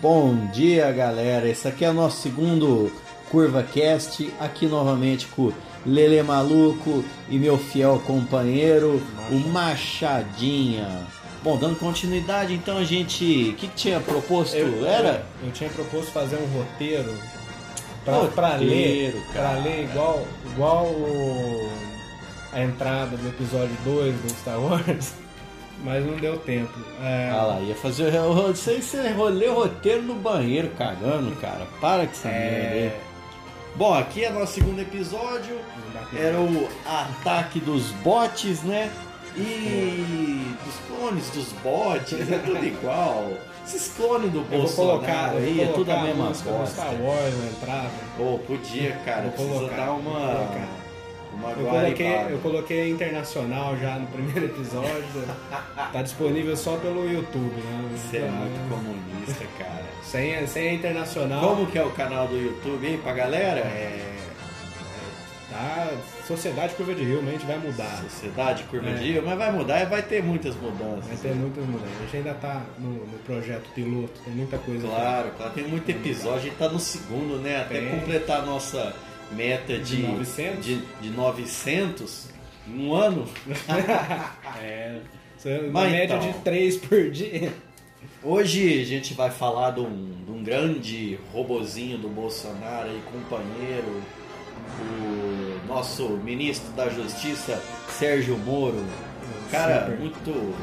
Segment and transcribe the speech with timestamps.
[0.00, 1.48] Bom dia, galera.
[1.48, 2.90] Esse aqui é o nosso segundo
[3.30, 5.52] Curva Cast, aqui novamente com
[5.86, 11.06] Lele Maluco e meu fiel companheiro, o Machadinha.
[11.42, 13.24] Bom, dando continuidade, então a gente.
[13.50, 14.54] O que, que tinha proposto?
[14.54, 15.24] Eu, Era?
[15.42, 17.12] Eu, eu tinha proposto fazer um roteiro
[18.04, 19.22] pra, Roteiro, pra ler.
[19.32, 19.48] cara.
[19.50, 21.68] Pra ler igual, igual o-
[22.52, 25.14] a entrada do episódio 2 do Star Wars,
[25.82, 26.72] mas não deu tempo.
[27.02, 31.34] É, Ah lá, ia fazer o ro- Você, você rolê o roteiro no banheiro cagando,
[31.36, 31.66] cara.
[31.80, 32.78] Para com essa merda aí.
[32.86, 33.00] é,
[33.74, 35.58] Bom, aqui é nosso segundo episódio.
[36.14, 38.90] Era o ataque dos bots, né?
[39.34, 43.32] E dos clones dos bots, é tudo igual.
[43.66, 46.66] Esses clones do eu vou Bolsonaro colocar, eu aí, é tudo a mesma coisa.
[46.66, 47.90] Star Wars na entrada.
[48.18, 49.28] Pô, podia, cara.
[49.30, 50.48] Precisa colocar, dar uma.
[51.32, 55.24] Eu coloquei, eu coloquei internacional já no primeiro episódio.
[55.92, 57.88] tá disponível só pelo YouTube, né?
[57.96, 59.84] Você é muito comunista, cara.
[60.02, 61.40] Sem, sem a internacional.
[61.48, 63.60] Como que é o canal do YouTube aí pra galera?
[63.60, 64.12] É,
[65.50, 65.88] tá,
[66.26, 68.02] Sociedade Curva de Rio, mas a gente vai mudar.
[68.02, 68.94] Sociedade Curva É.
[68.94, 71.06] de Rio, mas vai mudar e vai ter muitas mudanças.
[71.06, 71.96] Vai ter muitas mudanças.
[71.98, 74.86] A gente ainda tá no, no projeto piloto, tem muita coisa.
[74.86, 77.60] Claro, claro, tem muito episódio, a gente tá no segundo, né?
[77.62, 77.88] Até Tem.
[77.90, 78.94] completar a nossa
[79.34, 80.64] meta de, De 900?
[80.64, 82.28] de, de 900
[82.68, 83.26] em um ano.
[84.62, 84.98] É.
[85.44, 86.30] É Uma Mas média então.
[86.32, 87.52] de 3 por dia.
[88.22, 94.00] Hoje a gente vai falar de um, de um grande robozinho do Bolsonaro aí, companheiro,
[94.80, 98.84] o nosso ministro da Justiça, Sérgio Moro.
[99.50, 99.98] Cara, Super.
[99.98, 100.54] muito,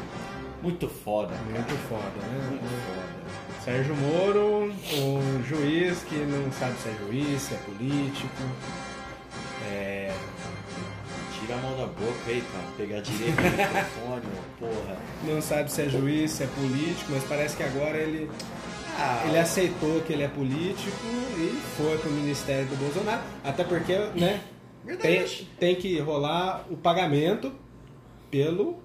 [0.62, 1.42] muito foda, cara.
[1.50, 2.46] Muito foda, né?
[2.48, 3.19] Muito foda.
[3.64, 8.42] Sérgio Moro, um juiz que não sabe se é juiz, se é político.
[9.70, 10.12] É,
[11.38, 12.64] Tira a mão da boca aí, cara.
[12.76, 14.96] Pegar direito no microfone, ô, porra.
[15.24, 18.30] não sabe se é juiz, se é político, mas parece que agora ele,
[18.98, 21.06] Ah, ele aceitou que ele é político
[21.38, 23.20] e foi pro Ministério do Bolsonaro.
[23.44, 24.40] Até porque, né,
[24.86, 25.48] tem, Verdade.
[25.58, 27.52] tem que rolar o pagamento
[28.30, 28.78] pelo,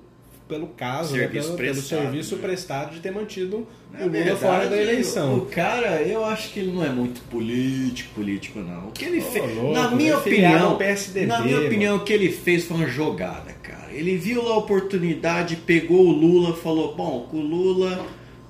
[0.47, 2.41] pelo caso, né, Serviço pelo, pelo prestado, serviço né?
[2.41, 5.37] prestado de ter mantido Na o Lula verdade, fora da eleição.
[5.37, 8.87] O cara, eu acho que ele não é muito político, político não.
[8.89, 11.67] O que ele Ô, fez, louco, na minha é filiado opinião, PSDB, na minha mano.
[11.67, 13.91] opinião, o que ele fez foi uma jogada, cara.
[13.91, 18.05] Ele viu lá a oportunidade, pegou o Lula, falou: "Bom, com o Lula,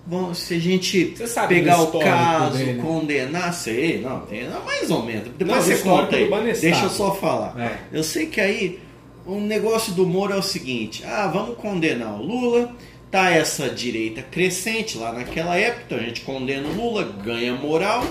[0.06, 1.16] bom, se a gente
[1.48, 2.82] pegar o caso, dele.
[2.82, 5.30] condenar, sei, não, tem não, mais ou menos.
[5.38, 6.30] Depois Não, você conta aí.
[6.60, 7.56] Deixa eu só falar.
[7.60, 7.78] É.
[7.98, 8.80] Eu sei que aí
[9.26, 12.76] o negócio do Moro é o seguinte: ah, vamos condenar o Lula.
[13.12, 18.04] Tá essa direita crescente lá naquela época, então a gente condena o Lula, ganha moral,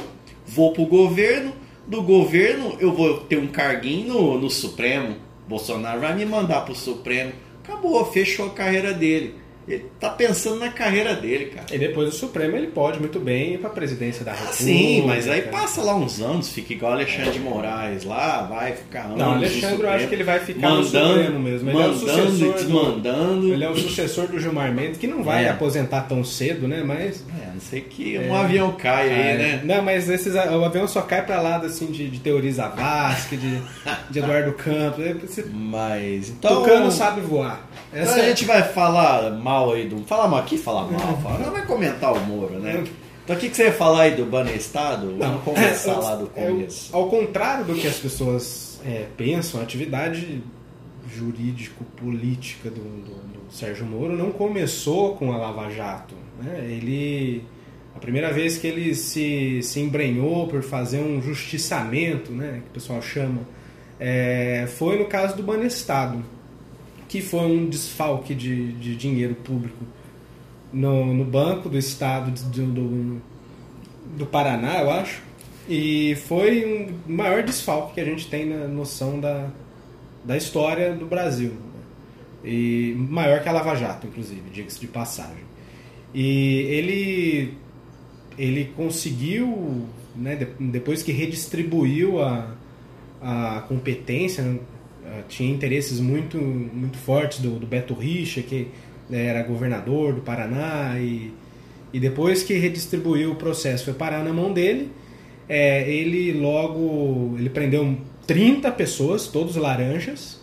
[0.46, 1.52] vou pro governo.
[1.86, 5.16] Do governo eu vou ter um carguinho no, no Supremo.
[5.46, 7.32] Bolsonaro vai me mandar pro Supremo.
[7.62, 9.34] Acabou, fechou a carreira dele.
[9.66, 11.66] Ele tá pensando na carreira dele, cara.
[11.72, 14.56] E depois o Supremo ele pode muito bem ir pra presidência da República.
[14.56, 19.04] Sim, mas aí passa lá uns anos, fica igual Alexandre de Moraes lá, vai ficar
[19.06, 19.18] anos.
[19.18, 21.70] Não, no Alexandre eu acho que ele vai ficar no mandando, Supremo mesmo.
[21.70, 23.52] Ele é o mandando sucessor e do- desmandando.
[23.54, 25.48] Ele é o sucessor do Gilmar Mendes, que não vai É.
[25.48, 26.82] aposentar tão cedo, né?
[26.84, 27.24] Mas.
[27.42, 29.60] É, não sei que um avião cai aí, Ah, né?
[29.64, 33.62] Não, mas esses, o avião só cai pra lado assim de, de Zavascki, de,
[34.10, 35.04] de Eduardo Campos.
[35.24, 36.62] Esse Mas então.
[36.62, 37.66] Tucano sabe voar.
[37.92, 39.98] então Essa a gente vai falar mal aí do.
[40.04, 41.16] Falar mal aqui, falar mal.
[41.18, 42.84] Falar, não vai comentar o Moro, né?
[43.24, 45.14] Então o que, que você ia falar aí do Banestado?
[45.18, 46.94] Vamos começar é, lá do é, começo.
[46.94, 50.42] ao contrário do que as pessoas é, pensam, a atividade
[51.38, 56.14] jurídico-política do, do- do Sérgio Moro não começou com a Lava Jato.
[56.42, 56.66] né?
[56.68, 57.42] Ele,
[57.94, 62.72] a primeira vez que ele se, se embrenhou por fazer um justiçamento, né, que o
[62.72, 63.40] pessoal chama,
[64.00, 66.22] é, foi no caso do Banestado,
[67.14, 69.84] que foi um desfalque de, de dinheiro público
[70.72, 73.22] no, no Banco do Estado do, do,
[74.18, 75.22] do Paraná, eu acho.
[75.68, 76.64] E foi
[77.06, 79.48] um maior desfalque que a gente tem na noção da,
[80.24, 81.50] da história do Brasil.
[81.50, 81.80] né?
[82.44, 85.44] E maior que a Lava Jato, inclusive, diga-se de passagem.
[86.12, 87.54] E ele,
[88.36, 89.86] ele conseguiu,
[90.16, 92.54] né, de- depois que redistribuiu a,
[93.22, 94.58] a competência, né,
[95.28, 98.68] tinha interesses muito, muito fortes do, do Beto Richa, que
[99.08, 101.32] né, era governador do Paraná, e,
[101.92, 104.90] e depois que redistribuiu o processo, foi parar na mão dele,
[105.48, 107.96] é, ele logo ele prendeu
[108.26, 110.42] 30 pessoas, todos laranjas,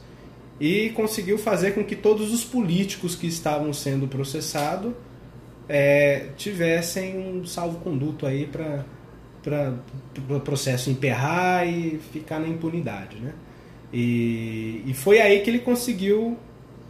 [0.60, 4.94] e conseguiu fazer com que todos os políticos que estavam sendo processados
[5.68, 8.86] é, tivessem um salvo-conduto aí para
[10.30, 13.34] o processo emperrar e ficar na impunidade, né?
[13.94, 16.38] E, e foi aí que ele conseguiu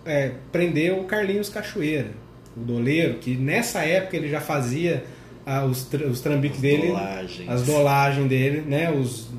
[0.06, 2.12] é, prender o Carlinhos Cachoeira,
[2.56, 5.04] o doleiro, que nessa época ele já fazia
[5.46, 7.50] ah, os, tra- os trambiques dele, Dolagens.
[7.50, 8.92] as dolagens dele, né?
[8.92, 9.30] Os,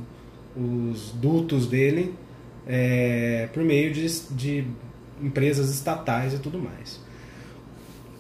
[0.57, 2.15] os dutos dele,
[2.67, 4.65] é, por meio de, de
[5.23, 7.01] empresas estatais e tudo mais.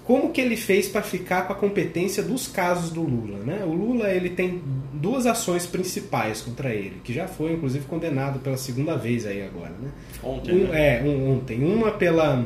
[0.04, 3.38] Como que ele fez para ficar com a competência dos casos do Lula?
[3.38, 3.62] Né?
[3.64, 4.60] O Lula ele tem
[4.94, 9.70] duas ações principais contra ele, que já foi inclusive condenado pela segunda vez aí agora.
[9.80, 9.90] Né?
[10.22, 10.98] Ontem, Um- né?
[10.98, 11.62] é, um- ontem.
[11.64, 12.44] Uma pela,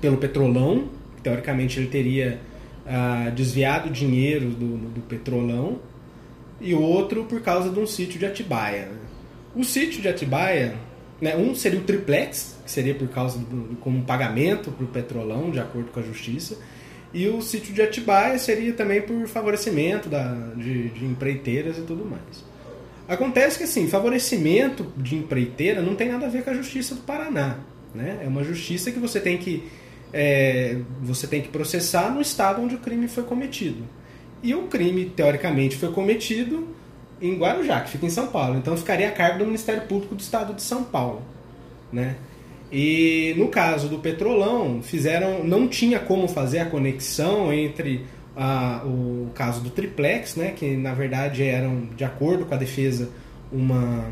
[0.00, 2.40] pelo Petrolão, que teoricamente ele teria
[2.90, 5.78] ah, desviado dinheiro do, do Petrolão,
[6.58, 8.86] e outro por causa de um sítio de Atibaia.
[8.86, 8.98] né?
[9.54, 10.74] O sítio de Atibaia,
[11.20, 14.88] né, um seria o triplex, que seria por causa do, como um pagamento para o
[14.88, 16.56] Petrolão, de acordo com a justiça,
[17.12, 22.04] e o sítio de Atibaia seria também por favorecimento da, de, de empreiteiras e tudo
[22.04, 22.44] mais.
[23.08, 27.00] Acontece que assim, favorecimento de empreiteira não tem nada a ver com a justiça do
[27.00, 27.56] Paraná.
[27.94, 28.20] Né?
[28.22, 29.66] É uma justiça que você tem que,
[30.12, 33.82] é, você tem que processar no estado onde o crime foi cometido.
[34.42, 36.68] E o crime, teoricamente, foi cometido
[37.20, 38.58] em Guarujá, que fica em São Paulo.
[38.58, 41.22] Então ficaria a cargo do Ministério Público do Estado de São Paulo.
[41.90, 42.16] Né?
[42.70, 48.04] E no caso do Petrolão, fizeram, não tinha como fazer a conexão entre
[48.36, 53.08] a- o caso do triplex, né, que na verdade eram, de acordo com a defesa,
[53.50, 54.04] uma,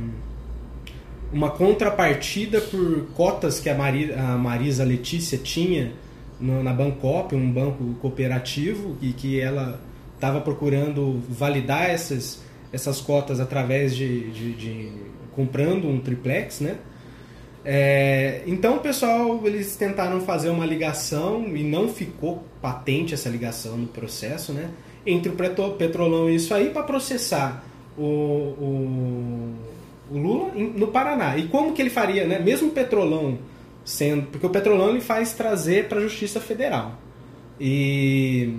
[1.32, 5.92] uma contrapartida por cotas que a, Mari, a Marisa Letícia tinha
[6.40, 9.80] no- na Bancop, um banco cooperativo, e que ela
[10.14, 12.42] estava procurando validar essas,
[12.72, 14.92] essas cotas através de, de- de-
[15.34, 16.76] comprando um triplex, né?
[17.68, 23.88] É, então, pessoal, eles tentaram fazer uma ligação e não ficou patente essa ligação no
[23.88, 24.70] processo, né?
[25.04, 27.64] Entre o Petro- Petrolão e isso aí para processar
[27.98, 29.54] o, o,
[30.12, 31.36] o Lula no Paraná.
[31.36, 32.38] E como que ele faria, né?
[32.38, 33.36] Mesmo o Petrolão
[33.84, 36.92] sendo, porque o Petrolão ele faz trazer para a Justiça Federal.
[37.60, 38.54] E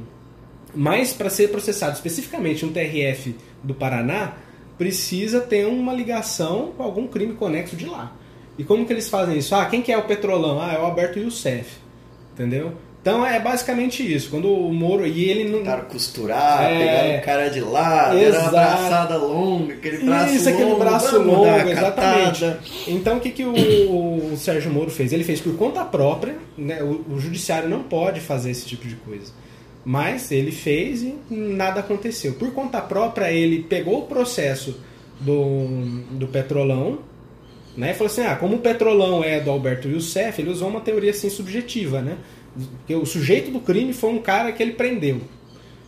[0.75, 4.33] mas para ser processado especificamente no TRF do Paraná,
[4.77, 8.11] precisa ter uma ligação com algum crime conexo de lá.
[8.57, 9.53] E como que eles fazem isso?
[9.55, 10.59] Ah, quem que é o Petrolão?
[10.61, 11.77] Ah, é o Alberto Youssef.
[12.33, 12.73] Entendeu?
[13.01, 14.29] Então é basicamente isso.
[14.29, 15.05] Quando o Moro.
[15.07, 15.59] E ele não.
[15.59, 16.77] Tentaram costurar, É.
[16.77, 21.27] pegaram o cara de lado, era uma longa, aquele braço Isso, aquele longo, braço vamos
[21.27, 22.39] longo, dar a exatamente.
[22.41, 22.59] catada.
[22.87, 23.53] Então o que, que o,
[24.33, 25.13] o Sérgio Moro fez?
[25.13, 26.83] Ele fez por conta própria, né?
[26.83, 29.31] o, o judiciário não pode fazer esse tipo de coisa.
[29.85, 32.33] Mas ele fez e nada aconteceu.
[32.33, 34.77] Por conta própria, ele pegou o processo
[35.21, 35.65] do,
[36.11, 36.99] do Petrolão,
[37.77, 37.93] né?
[37.93, 41.29] Falou assim: ah, como o Petrolão é do Alberto Youssef, ele usou uma teoria assim
[41.29, 42.17] subjetiva, né?
[42.79, 45.21] Porque o sujeito do crime foi um cara que ele prendeu.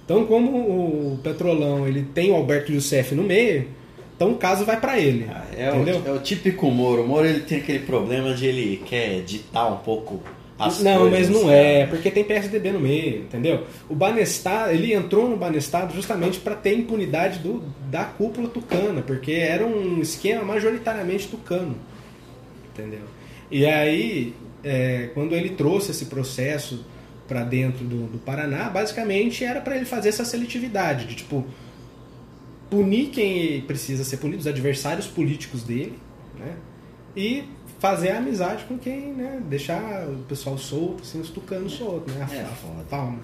[0.06, 3.68] Então, como o Petrolão ele tem o Alberto Youssef no meio,
[4.16, 5.28] então o caso vai para ele.
[5.30, 6.02] Ah, É entendeu?
[6.06, 7.04] o, é o típico Moro.
[7.04, 10.22] O Moro ele tem aquele problema de ele quer ditar um pouco
[10.60, 11.20] as não, coisas.
[11.20, 11.54] mas não cara.
[11.54, 13.66] é, porque tem PSDB no meio, entendeu?
[13.88, 19.32] O Banestar, ele entrou no Banestar justamente para ter impunidade do, da cúpula tucana, porque
[19.32, 21.78] era um esquema majoritariamente tucano,
[22.74, 23.04] entendeu?
[23.50, 24.34] E aí,
[24.64, 26.86] é, quando ele trouxe esse processo
[27.26, 31.46] para dentro do, do Paraná, basicamente era para ele fazer essa seletividade, de tipo
[32.70, 35.98] punir quem precisa ser punido, os adversários políticos dele,
[36.38, 36.56] né?
[37.16, 37.46] E
[37.80, 39.40] fazer a amizade com quem, né?
[39.50, 42.28] Deixar o pessoal solto, assim, os tucanos soltos, né?
[42.30, 42.46] A, É a
[42.88, 43.18] fauna.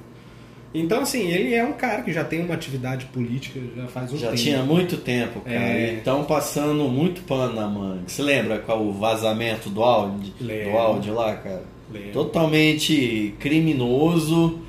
[0.74, 4.18] Então, assim, ele é um cara que já tem uma atividade política já faz um
[4.18, 4.42] Já tempo.
[4.42, 5.56] tinha muito tempo, cara.
[5.56, 5.94] É.
[5.94, 8.02] E estão passando muito pano na manga.
[8.06, 10.72] Você lembra qual o vazamento do áudio, Lembro.
[10.74, 11.64] do áudio lá, cara?
[11.90, 12.12] Lembro.
[12.12, 14.60] Totalmente criminoso.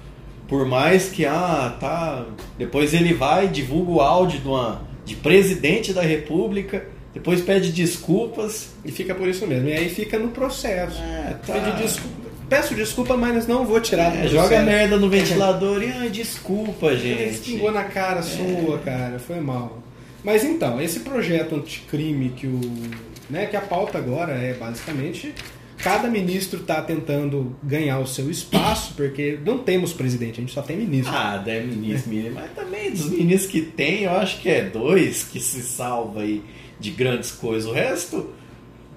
[0.47, 2.25] Por mais que, ah, tá.
[2.57, 6.87] Depois ele vai e divulga o áudio de, uma, de presidente da república.
[7.16, 8.68] Depois pede desculpas.
[8.85, 9.68] E fica por isso mesmo.
[9.70, 11.00] E aí fica no processo.
[11.00, 11.54] É, tá.
[11.54, 12.26] Pedir desculpa.
[12.46, 14.64] Peço desculpa, mas não vou tirar do É, joga processo.
[14.66, 17.30] merda no ventilador e, ai, desculpa, Ele gente.
[17.35, 19.82] espingou na cara sua, cara, foi mal.
[20.23, 22.61] Mas então, esse projeto anticrime que o.
[23.30, 25.35] Né, que a pauta agora é basicamente.
[25.78, 30.62] Cada ministro está tentando ganhar o seu espaço, porque não temos presidente, a gente só
[30.62, 31.12] tem ministro.
[31.14, 32.35] Ah, deve ministro, ministro.
[32.35, 36.42] Mas também dos ministros que tem, eu acho que é dois que se salva aí
[36.78, 37.68] de grandes coisas.
[37.68, 38.30] O resto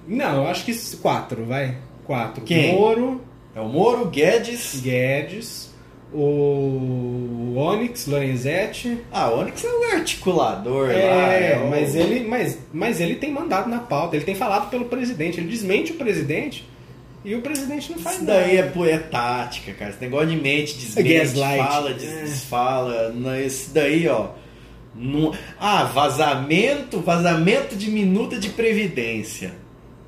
[0.06, 1.76] Não, eu acho que quatro, vai.
[2.04, 2.42] Quatro.
[2.44, 2.72] Quem?
[2.74, 3.20] Moro,
[3.54, 4.80] é o Moro, Guedes.
[4.82, 5.70] Guedes,
[6.12, 8.98] o Onyx, Lorenzetti.
[9.12, 10.94] Ah, o Onyx é o articulador lá.
[11.32, 14.86] É, o- mas ele, mas, mas ele tem mandado na pauta, ele tem falado pelo
[14.86, 16.68] presidente, ele desmente o presidente
[17.24, 18.40] e o presidente não faz Isso nada.
[18.40, 19.90] daí é, pô, é tática, cara.
[19.90, 21.58] Esse negócio de mente, desmente, Gaslight.
[21.68, 21.94] fala, É.
[21.94, 23.08] des- desfala.
[23.10, 24.28] Não, Esse daí, ó.
[24.94, 29.54] Não- Ah, vazamento, vazamento de minuta de previdência.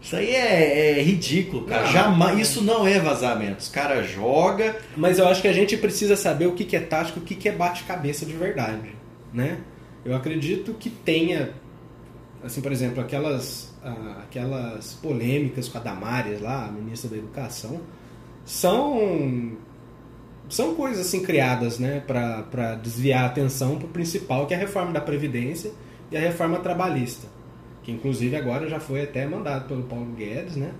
[0.00, 1.84] Isso aí é, é ridículo, cara.
[1.84, 1.92] Não.
[1.92, 3.60] Jamais, isso não é vazamento.
[3.60, 4.74] Os caras jogam.
[4.96, 7.36] Mas eu acho que a gente precisa saber o que que é tático o que
[7.36, 8.96] que é bate-cabeça de verdade.
[9.32, 9.58] né?
[10.04, 11.50] Eu acredito que tenha,
[12.42, 17.80] assim, por exemplo, aquelas, ah, aquelas polêmicas com a Damares lá, a ministra da Educação,
[18.44, 19.52] são
[20.48, 24.60] são coisas assim criadas, né, para desviar a atenção para o principal, que é a
[24.60, 25.70] reforma da previdência
[26.10, 27.26] e a reforma trabalhista,
[27.82, 30.70] que inclusive agora já foi até mandado pelo Paulo Guedes, né?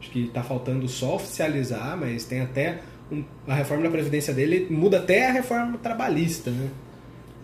[0.00, 2.78] Acho que está faltando só oficializar, mas tem até
[3.12, 6.68] um, a reforma da previdência dele muda até a reforma trabalhista, né?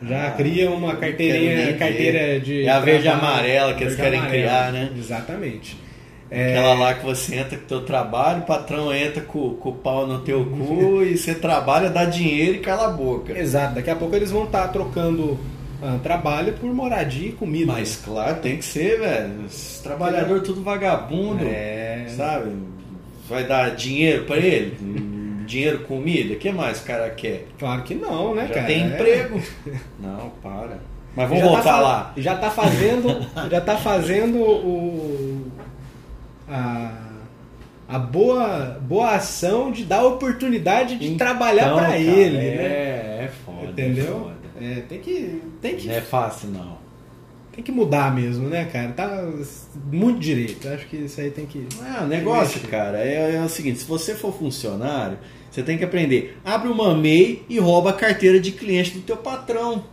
[0.03, 4.23] Já Ah, cria uma carteirinha, carteira de É a verde e amarela que eles querem
[4.27, 4.93] criar, né?
[4.97, 5.79] Exatamente.
[6.31, 9.69] É, Aquela lá que você entra com o teu trabalho, o patrão entra com, com
[9.69, 13.39] o pau no teu cu e você trabalha, dá dinheiro e cala a boca.
[13.39, 15.39] Exato, daqui a pouco eles vão estar trocando
[15.81, 17.73] ah, trabalho por moradia e comida.
[17.73, 19.45] Mas claro, tem que ser, velho.
[19.47, 22.07] Esse trabalhador tudo vagabundo, É.
[22.17, 22.51] sabe?
[23.29, 24.77] Vai dar dinheiro pra ele?
[25.47, 26.35] Dinheiro, comida?
[26.35, 27.47] O que mais o cara quer?
[27.57, 28.67] Claro que não, né, Já cara?
[28.67, 28.87] tem É.
[28.87, 29.41] emprego?
[30.03, 30.79] Não, para.
[31.15, 32.13] Mas vamos Já tá voltar fa- lá.
[32.17, 35.26] Já tá fazendo, já tá fazendo o
[36.49, 36.93] a,
[37.89, 43.25] a boa boa ação de dar oportunidade de trabalhar Então, pra cara, ele, é, né?
[43.25, 43.67] É foda.
[43.67, 44.21] é Entendeu?
[44.21, 44.37] foda.
[44.61, 46.79] É, tem que tem que Não é fácil, não.
[47.53, 48.93] tem que mudar mesmo, né, cara?
[48.93, 49.23] Tá
[49.93, 50.67] muito direito.
[50.69, 53.85] Acho que isso aí tem que É, o negócio, cara, é, é o seguinte: se
[53.87, 55.19] você for funcionário,
[55.51, 56.39] você tem que aprender.
[56.45, 59.85] Abre uma MEI e rouba a carteira de cliente do teu patrão.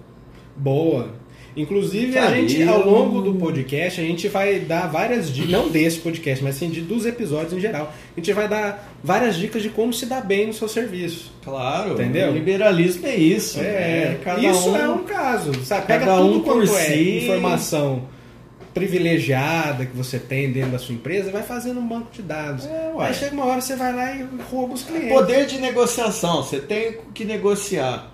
[0.56, 1.10] Boa.
[1.56, 6.00] Inclusive, a gente, ao longo do podcast, a gente vai dar várias dicas, não desse
[6.00, 7.94] podcast, mas sim de, dos episódios em geral.
[8.16, 11.32] A gente vai dar várias dicas de como se dar bem no seu serviço.
[11.44, 11.94] Claro.
[11.94, 12.32] Entendeu?
[12.34, 13.60] Liberalismo é isso.
[13.60, 14.18] É?
[14.24, 15.54] Cada isso um- é um caso.
[15.64, 15.86] Sabe?
[15.86, 17.18] Pega cada tudo um por quanto é si.
[17.24, 18.04] informação
[18.74, 22.66] privilegiada que você tem dentro da sua empresa, vai fazendo um banco de dados.
[22.66, 22.92] É.
[22.98, 25.10] Aí chega uma hora você vai lá e rouba os clientes.
[25.10, 28.12] Poder de negociação, você tem que negociar.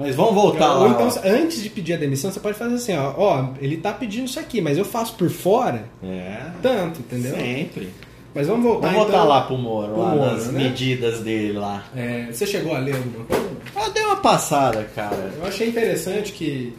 [0.00, 0.90] Mas vamos voltar Ou lá.
[0.90, 1.28] então, ó.
[1.28, 4.40] antes de pedir a demissão, você pode fazer assim, ó, ó, ele tá pedindo isso
[4.40, 7.34] aqui, mas eu faço por fora É, tanto, entendeu?
[7.36, 7.90] sempre.
[8.34, 9.28] Mas vamos voltar Vamos voltar então.
[9.28, 10.62] lá pro Moro, pro lá Moro, nas né?
[10.64, 11.84] medidas dele lá.
[11.96, 13.50] É, você chegou a ler alguma coisa?
[13.76, 15.32] Ah, deu uma passada, cara.
[15.36, 16.72] Eu achei interessante que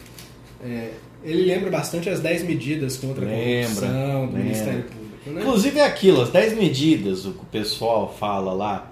[0.64, 0.92] é,
[1.24, 4.40] ele lembra bastante as 10 medidas contra a Lembra, corrupção do lembra.
[4.44, 5.42] Ministério Público, né?
[5.42, 8.90] Inclusive é aquilo, as 10 medidas, o que o pessoal fala lá,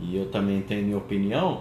[0.00, 1.60] e eu também tenho minha opinião,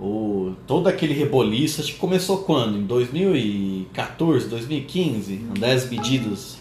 [0.00, 2.78] o, todo aquele reboliço, acho que começou quando?
[2.78, 5.46] Em 2014, 2015?
[5.52, 6.58] As 10 medidas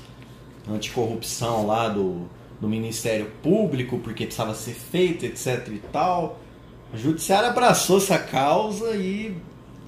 [0.69, 2.21] anticorrupção lá do,
[2.59, 6.39] do Ministério Público, porque precisava ser feito, etc e tal.
[6.93, 9.35] O Judiciário abraçou essa causa e,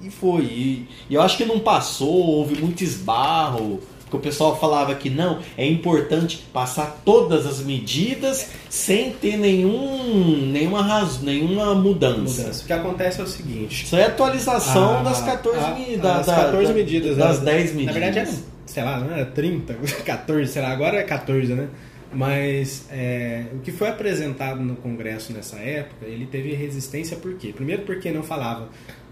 [0.02, 0.44] e foi.
[0.44, 3.80] E, e eu acho que não passou, houve muito esbarro.
[4.10, 10.50] Porque o pessoal falava que não, é importante passar todas as medidas sem ter nenhum,
[10.52, 12.42] nenhuma, raz, nenhuma mudança.
[12.42, 12.64] Mudança.
[12.64, 13.84] O que acontece é o seguinte.
[13.84, 17.16] Isso é atualização a- das 14, a- me- da- as da- 14 da- medidas.
[17.16, 17.52] Das né?
[17.52, 17.86] 10 medidas.
[17.94, 19.74] Na verdade eram, sei lá, não era 30,
[20.04, 21.68] 14, sei lá, agora é 14, né?
[22.12, 27.52] Mas é, o que foi apresentado no Congresso nessa época, ele teve resistência por quê?
[27.54, 28.68] Primeiro porque não falava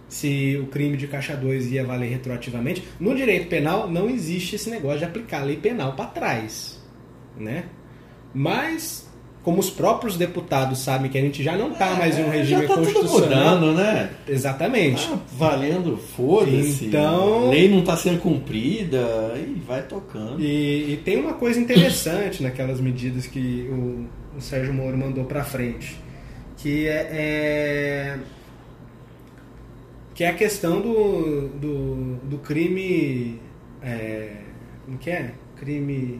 [0.08, 2.82] se o crime de caixa 2 ia valer retroativamente.
[2.98, 6.82] No direito penal não existe esse negócio de aplicar a lei penal para trás,
[7.36, 7.64] né?
[8.34, 9.06] Mas
[9.42, 12.36] como os próprios deputados sabem que a gente já não está mais em um É,
[12.38, 14.10] regime já tá tudo constitucional, mudando, né?
[14.28, 15.08] exatamente.
[15.08, 16.86] Tá valendo, foda-se.
[16.86, 18.98] Então- A lei não tá sendo cumprida
[19.36, 20.38] e vai tocando.
[20.40, 25.42] E, e tem uma coisa interessante naquelas medidas que o, o Sérgio Moro mandou para
[25.44, 25.96] frente,
[26.58, 28.18] que é, é-
[30.18, 33.38] que é a questão do, do, do crime
[33.80, 34.30] é,
[34.84, 35.30] como que é?
[35.56, 36.18] Crime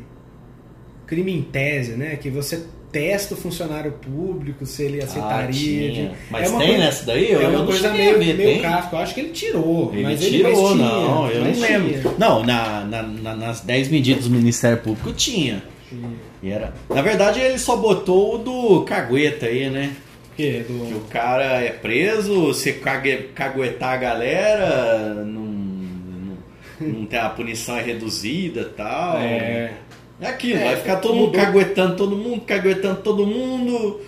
[1.04, 2.14] crime em tese, né?
[2.14, 5.48] Que você testa o funcionário público se ele aceitaria.
[5.48, 5.90] Ah, tinha.
[5.90, 7.32] de- Mas é uma tem coisa- nessa daí?
[7.32, 8.62] Eu- é eu uma não coisa meio, ver, meio?
[8.62, 8.94] Kafka.
[8.96, 9.90] Eu acho que ele tirou.
[9.92, 11.88] Ele mas tirou, ele, mas tinha, não, eu não lembro.
[12.00, 12.14] tinha.
[12.18, 15.60] Não, na, na- na- nas 10 medidas do Ministério Público tinha.
[16.40, 16.72] E era.
[16.88, 19.90] Na verdade, ele só botou o do cagueta aí, né?
[20.38, 20.62] Que?
[20.64, 20.96] Que Do...
[20.98, 26.38] o cara é preso, você cague- caguetar a galera, não, não,
[26.80, 29.18] não tem a punição é reduzida e tal.
[29.18, 29.74] É,
[30.20, 31.40] É aquilo, É, vai ficar todo mundo mudou.
[31.40, 34.00] caguetando todo mundo, caguetando todo mundo.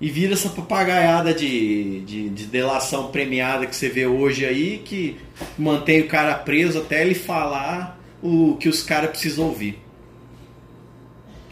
[0.00, 5.18] E vira essa papagaiada de, de, de delação premiada que você vê hoje aí, que
[5.58, 9.78] mantém o cara preso até ele falar o que os caras precisam ouvir.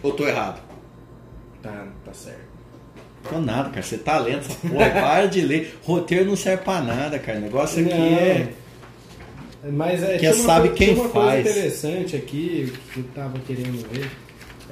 [0.03, 0.63] Ou tô errado?
[1.63, 2.48] tá, tá certo.
[3.29, 3.83] Tô nada, cara.
[3.83, 5.79] Você tá lendo essa porra, para de ler.
[5.83, 7.39] Roteiro não serve pra nada, cara.
[7.39, 8.05] O negócio aqui Não.
[8.05, 8.49] é.
[9.73, 11.43] Mas é, Que sabe quem tinha uma faz.
[11.43, 14.09] coisa interessante aqui que eu tava querendo ver,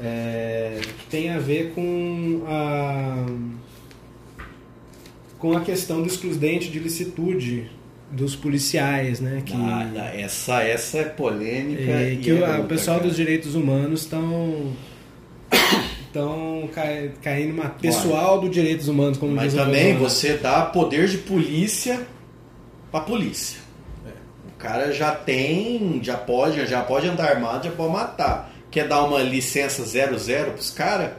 [0.03, 3.27] é, que tem a ver com a
[5.39, 7.71] com a questão do excludente de licitude
[8.11, 9.43] dos policiais, né?
[9.45, 11.83] Que, Ah, essa, essa é polêmica.
[11.83, 13.09] é, e que é o, o pessoal cara.
[13.09, 14.73] dos direitos humanos estão
[16.17, 16.69] estão
[17.23, 22.07] caindo uma pessoal dos direitos humanos como Mas também você dá poder de polícia
[22.91, 23.61] pra polícia.
[24.49, 28.51] O cara já tem, já pode, já pode andar armado, já pode matar.
[28.71, 31.11] Quer dar uma licença 00 pros caras?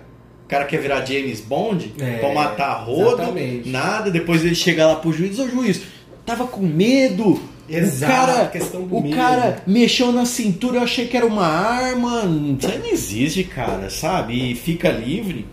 [0.45, 3.69] O cara quer virar James Bond É, pra matar rodo, exatamente.
[3.69, 5.81] nada, depois ele chega lá pro juiz, ô juiz,
[6.25, 7.39] tava com medo.
[7.69, 9.15] Exato, o cara, questão do o medo.
[9.15, 12.23] cara mexeu na cintura, eu achei que era uma arma.
[12.57, 14.51] Isso aí não existe, cara, sabe?
[14.51, 15.45] E fica livre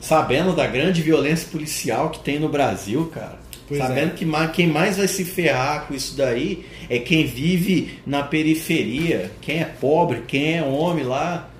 [0.00, 3.38] sabendo da grande violência policial que tem no Brasil, cara.
[3.66, 4.14] Pois sabendo é.
[4.14, 9.60] que quem mais vai se ferrar com isso daí é quem vive na periferia, quem
[9.60, 11.50] é pobre, quem é homem lá.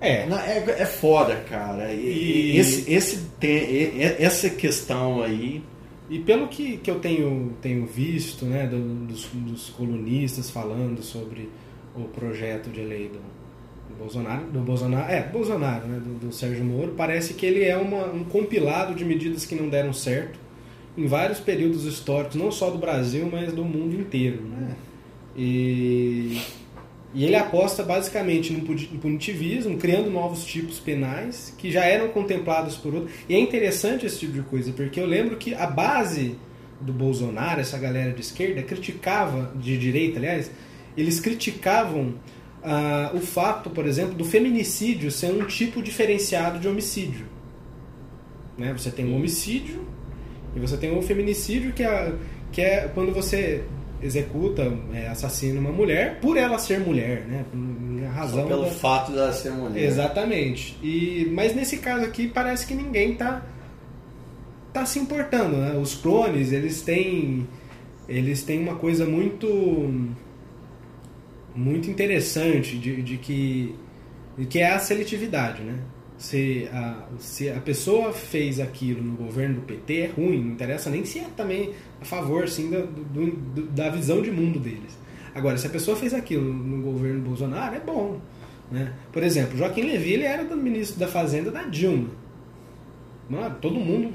[0.00, 1.92] É, É, é foda, cara.
[1.92, 5.62] E, E- esse, esse tem, essa questão aí.
[6.10, 11.50] E pelo que, que eu tenho, tenho visto né, do- dos, dos colunistas falando sobre
[11.94, 13.18] o projeto de lei do,
[13.92, 17.76] do Bolsonaro, do Bolsonaro, é, Bolsonaro, né, do, do Sérgio Moro, parece que ele é
[17.76, 20.38] uma, um compilado de medidas que não deram certo
[20.96, 24.42] em vários períodos históricos, não só do Brasil, mas do mundo inteiro.
[24.42, 24.76] Né?
[25.36, 26.40] E,
[27.14, 32.08] e ele aposta basicamente no puni- no punitivismo, criando novos tipos penais que já eram
[32.08, 33.12] contemplados por outros.
[33.28, 36.36] E é interessante esse tipo de coisa, porque eu lembro que a base
[36.80, 40.50] do Bolsonaro, essa galera de esquerda, criticava, de direita, aliás,
[40.96, 42.14] eles criticavam
[42.62, 47.26] ah, o fato, por exemplo, do feminicídio ser um tipo diferenciado de homicídio.
[48.56, 48.72] Né?
[48.76, 49.86] Você tem o homicídio
[50.54, 52.12] e você tem o feminicídio, que é,
[52.52, 53.64] que é quando você
[54.02, 57.44] executa, é, assassina uma mulher por ela ser mulher, né?
[58.06, 59.84] A razão Só pelo da- fato dela ser mulher.
[59.84, 60.76] Exatamente.
[60.82, 63.42] E, mas nesse caso aqui parece que ninguém tá,
[64.72, 65.56] tá se importando.
[65.56, 65.76] Né?
[65.76, 67.46] Os clones, eles têm,
[68.08, 70.08] eles têm uma coisa muito
[71.54, 73.74] muito interessante de, de que,
[74.38, 75.62] de que é a seletividade.
[75.62, 75.74] Né?
[76.18, 80.90] Se, a, se a pessoa fez aquilo no governo do PT, é ruim, não interessa
[80.90, 84.98] nem se é também a favor sim, da, do- da visão de mundo deles.
[85.32, 88.20] Agora, se a pessoa fez aquilo no governo Bolsonaro, é bom.
[88.70, 88.92] Né?
[89.12, 92.08] Por exemplo, Joaquim Levy ele era do ministro da Fazenda da Dilma.
[93.30, 94.12] Mano, todo mundo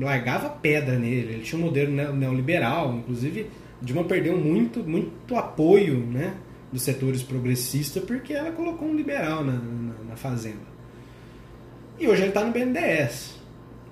[0.00, 1.34] largava pedra nele.
[1.34, 2.94] Ele tinha um modelo neo- neoliberal.
[2.94, 3.46] Inclusive,
[3.80, 6.34] Dilma perdeu muito, muito apoio né,
[6.72, 10.70] dos setores progressistas porque ela colocou um liberal na, na, na Fazenda.
[12.02, 13.36] E hoje ele está no BNDES.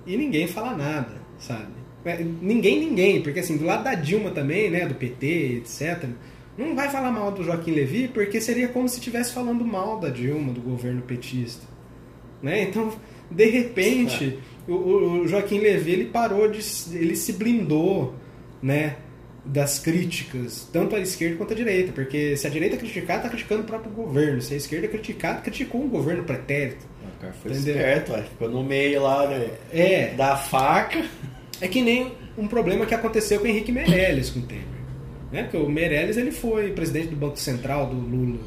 [0.06, 1.68] E ninguém fala nada, sabe?
[2.04, 6.08] É, Ninguém, ninguém, porque assim, do lado da Dilma também, né, do PT, etc.,
[6.58, 10.08] não vai falar mal do Joaquim Levy, porque seria como se estivesse falando mal da
[10.08, 11.66] Dilma, do governo petista.
[12.42, 12.62] Né?
[12.62, 12.92] Então,
[13.30, 16.60] de repente, o, o- Joaquim Levy ele parou de.
[16.92, 18.14] ele se blindou,
[18.62, 18.96] né?
[19.44, 23.62] Das críticas, tanto à esquerda quanto à direita, porque se a direita criticar, está criticando
[23.62, 26.84] o próprio governo, se a esquerda criticar, criticou um governo pretérito.
[27.20, 27.76] O cara foi Entendeu?
[27.76, 28.22] esperto, ué.
[28.22, 31.04] ficou no meio lá né, É, da faca.
[31.60, 34.64] É que nem um problema que aconteceu com o Henrique Meirelles com o Temer.
[35.30, 35.42] Né?
[35.42, 38.40] Porque o Meirelles ele foi presidente do Banco Central do Lula.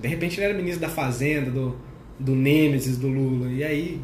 [0.00, 1.76] De repente ele era ministro da Fazenda, do,
[2.16, 3.50] do Nêmesis do Lula.
[3.50, 4.00] E aí,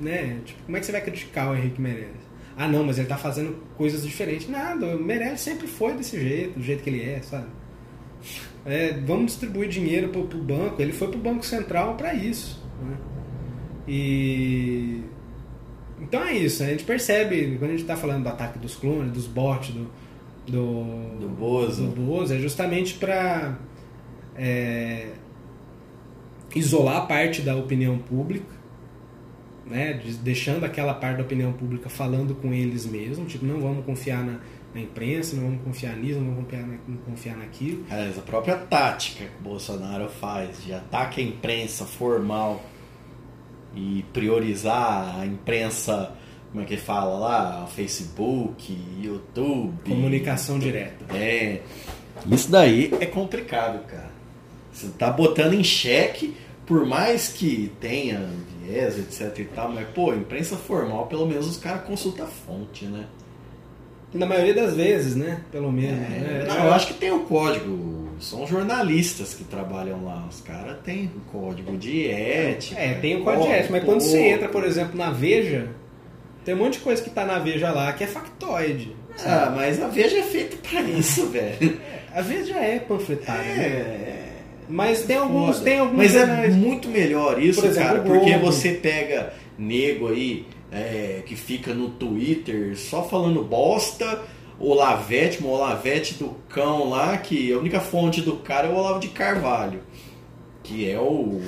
[0.00, 0.38] né?
[0.44, 2.28] Tipo, como é que você vai criticar o Henrique Meirelles?
[2.56, 4.48] Ah, não, mas ele tá fazendo coisas diferentes.
[4.48, 7.46] Nada, o Meirelles sempre foi desse jeito, do jeito que ele é, sabe?
[8.64, 10.80] É, vamos distribuir dinheiro pro, pro banco.
[10.80, 12.62] Ele foi pro Banco Central para isso.
[12.82, 12.96] Né?
[13.88, 15.02] E
[16.00, 19.10] então é isso, a gente percebe, quando a gente está falando do ataque dos clones,
[19.12, 19.90] dos bots, do,
[20.46, 21.86] do, Do Bozo.
[21.88, 23.56] do Bozo, é justamente para
[26.54, 28.46] isolar parte da opinião pública,
[29.66, 33.84] né, de- deixando aquela parte da opinião pública falando com eles mesmos, tipo, não vamos
[33.84, 34.38] confiar na,
[34.74, 37.84] na imprensa, não vamos confiar nisso, não vamos confiar, na, não confiar naquilo.
[37.90, 42.62] Aliás, a própria tática que o Bolsonaro faz de ataque à imprensa formal
[43.74, 46.12] e priorizar a imprensa,
[46.50, 47.66] como é que fala lá?
[47.66, 49.74] Facebook, YouTube.
[49.88, 51.04] Comunicação direta.
[51.16, 51.60] É.
[52.30, 54.10] Isso daí é complicado, cara.
[54.72, 58.28] Você tá botando em xeque, por mais que tenha
[58.62, 62.84] viés, etc e tal, mas, pô, imprensa formal, pelo menos os caras consultam a fonte,
[62.84, 63.06] né?
[64.12, 65.40] Na maioria das vezes, né?
[65.52, 65.98] Pelo menos.
[65.98, 66.44] É, né?
[66.48, 68.08] não, eu acho que tem o código.
[68.20, 70.26] São jornalistas que trabalham lá.
[70.28, 72.80] Os caras têm o código de ética.
[72.80, 75.68] É, tem o código de ética, mas quando você entra, por exemplo, na Veja,
[76.44, 78.96] tem um monte de coisa que tá na Veja lá que é factoide.
[79.24, 81.78] Ah, mas a Veja é feita pra isso, velho.
[82.14, 83.64] A Veja é panfletária, né?
[83.64, 84.28] É.
[84.68, 85.64] Mas tem alguns, foda.
[85.70, 90.46] tem alguns Mas é muito melhor isso, Por exemplo, cara, porque você pega nego aí
[90.72, 94.20] é, que fica no Twitter só falando bosta.
[94.60, 98.74] O Lavete, o Olavete do cão lá, que a única fonte do cara é o
[98.74, 99.80] Olavo de Carvalho.
[100.64, 101.40] Que é o.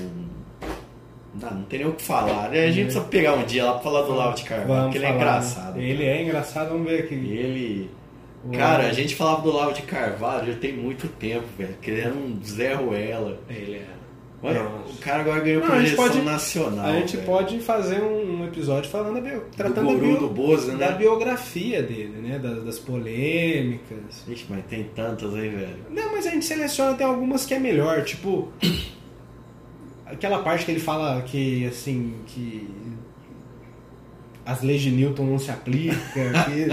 [1.40, 2.50] Não, não tem nem o que falar.
[2.50, 2.66] né?
[2.66, 4.98] A gente precisa pegar um dia lá pra falar do Olavo de Carvalho, Vamos porque
[4.98, 5.76] ele é falar, engraçado.
[5.76, 5.84] né?
[5.84, 7.14] Ele é engraçado, vamos ver aqui.
[7.14, 7.90] Ele.
[8.44, 11.76] O- Cara, a gente falava do Olavo de Carvalho já tem muito tempo, velho.
[11.82, 13.38] Que ele era um Zé Ruela.
[13.48, 13.86] Ele é.
[14.42, 14.92] Olha, Nossa.
[14.94, 16.86] o cara agora ganhou a projeção pode- nacional.
[16.86, 17.26] A gente velho.
[17.28, 20.90] pode fazer um, episódio falando da bio, do tratando da, guru bio- do Bozo, da
[20.90, 20.96] né?
[20.96, 22.38] biografia dele, né?
[22.38, 24.24] Das, das polêmicas.
[24.26, 25.76] Ixi, mas tem tantas aí, velho.
[25.90, 28.48] Não, mas a gente seleciona até algumas que é melhor, tipo
[30.06, 32.68] aquela parte que ele fala que assim que
[34.50, 35.96] as leis de Newton não se aplicam,
[36.44, 36.66] que,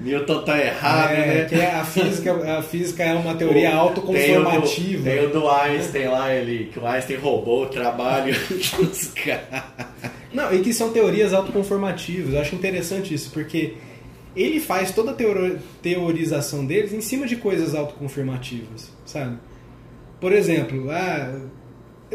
[0.00, 1.44] Newton tá errado, é, né?
[1.44, 4.98] que a física a física é uma teoria Tem o, autoconformativa.
[4.98, 8.34] do, tem o do Einstein lá, ele, que o Einstein roubou o trabalho
[8.78, 9.64] dos caras.
[10.32, 12.32] Não, e que são teorias autoconformativas.
[12.32, 13.74] Eu acho interessante isso, porque
[14.34, 15.16] ele faz toda a
[15.82, 19.36] teorização deles em cima de coisas autoconfirmativas, sabe?
[20.18, 21.38] Por exemplo, ah,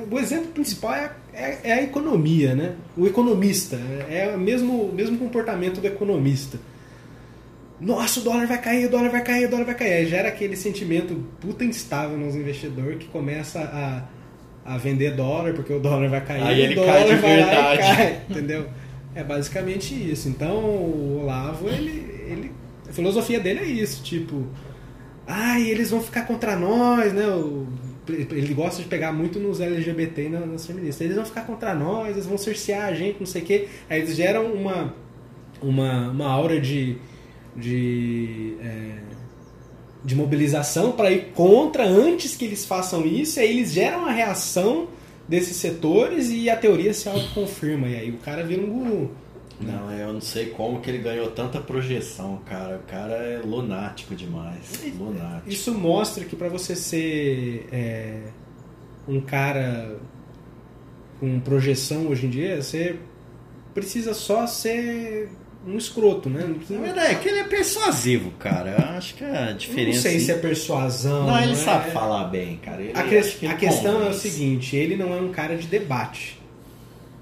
[0.10, 2.74] o exemplo principal é a, é- é a economia, né?
[2.98, 3.76] O economista.
[4.10, 6.58] É o mesmo, o mesmo comportamento do economista.
[7.80, 9.94] Nossa, o dólar vai cair, o dólar vai cair, o dólar vai cair.
[9.94, 15.74] Aí gera aquele sentimento puta instável nos investidores que começa a, a vender dólar porque
[15.74, 16.44] o dólar vai cair.
[16.44, 17.46] Aí o ele dólar cai de vai lá e
[17.78, 17.82] verdade.
[17.98, 18.66] cai, entendeu?
[19.16, 20.30] É basicamente isso.
[20.30, 22.52] Então o Olavo, ele, ele,
[22.88, 24.46] a filosofia dele é isso, tipo,
[25.28, 27.28] ai, eles vão ficar contra nós, né?
[27.28, 27.68] O-
[28.10, 31.02] ele gosta de pegar muito nos LGBT e na- nas feministas.
[31.02, 33.68] Eles vão ficar contra nós, eles vão cercear a gente, não sei o quê.
[33.90, 34.94] Aí eles geram uma,
[35.62, 36.98] uma, uma aura de,
[37.56, 38.92] de, é,
[40.04, 43.40] de mobilização para ir contra antes que eles façam isso.
[43.40, 44.88] Aí eles geram a reação
[45.28, 47.88] desses setores e a teoria se autoconfirma.
[47.88, 49.12] E aí o cara vira um guru.
[49.60, 52.78] Não, eu não sei como que ele ganhou tanta projeção, cara.
[52.78, 54.82] O cara é lunático demais.
[54.98, 55.50] Lunático.
[55.50, 58.22] Isso mostra que para você ser é,
[59.08, 59.98] um cara
[61.20, 62.98] com projeção hoje em dia, você
[63.74, 65.30] precisa só ser
[65.66, 66.46] um escroto, né?
[66.70, 68.72] Não, verdade é que ele é persuasivo, cara.
[68.78, 70.02] Eu acho que a não diferença.
[70.02, 71.26] sei se é persuasão.
[71.28, 71.56] Não, ele né?
[71.56, 72.82] sabe falar bem, cara.
[72.82, 76.38] Ele, A, que- a questão é o seguinte, ele não é um cara de debate.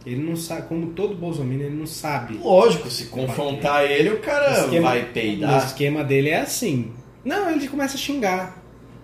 [0.06, 2.38] Ele não sabe, como todo Bolsonaro, ele não sabe.
[2.44, 5.66] Lógico, se confrontar ele, o cara esquema- vai O peidar.
[5.66, 6.92] esquema dele é assim.
[7.24, 8.58] Não, ele começa a xingar.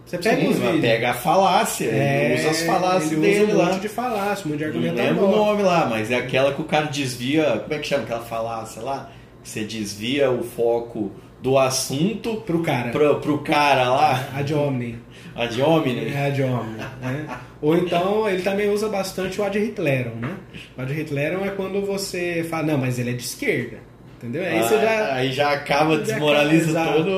[0.05, 0.81] Você pega Sim, os vídeos.
[0.81, 3.65] pega a falácia, É, ele usa as falácias ele dele usa um lá.
[3.65, 6.53] monte de falácia, um monte de Não argumento lembro o nome lá, mas é aquela
[6.53, 7.59] que o cara desvia.
[7.61, 9.11] Como é que chama aquela falácia lá?
[9.43, 12.89] Você desvia o foco do assunto Pro cara.
[12.91, 14.97] pro, pro cara lá, Ad hominem.
[15.35, 16.85] a de homem, É ad hominem.
[17.01, 17.27] Né?
[17.61, 20.35] Ou então ele também usa bastante o ad Hitlerum, né?
[20.77, 23.77] O ad Hitlerum é quando você fala, não, mas ele é de esquerda.
[24.17, 24.43] Entendeu?
[24.43, 25.13] Aí você já.
[25.13, 27.11] Aí já acaba, desmoraliza todo.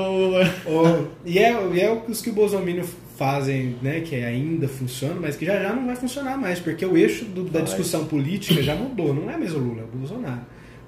[0.65, 2.83] Ou- e, é, e é os que o Bolsonaro
[3.17, 4.01] fazem, né?
[4.01, 7.45] Que ainda funciona, mas que já já não vai funcionar mais, porque o eixo do-
[7.45, 9.13] da discussão política já mudou.
[9.13, 10.41] Não é mais o Lula, é o Bolsonaro.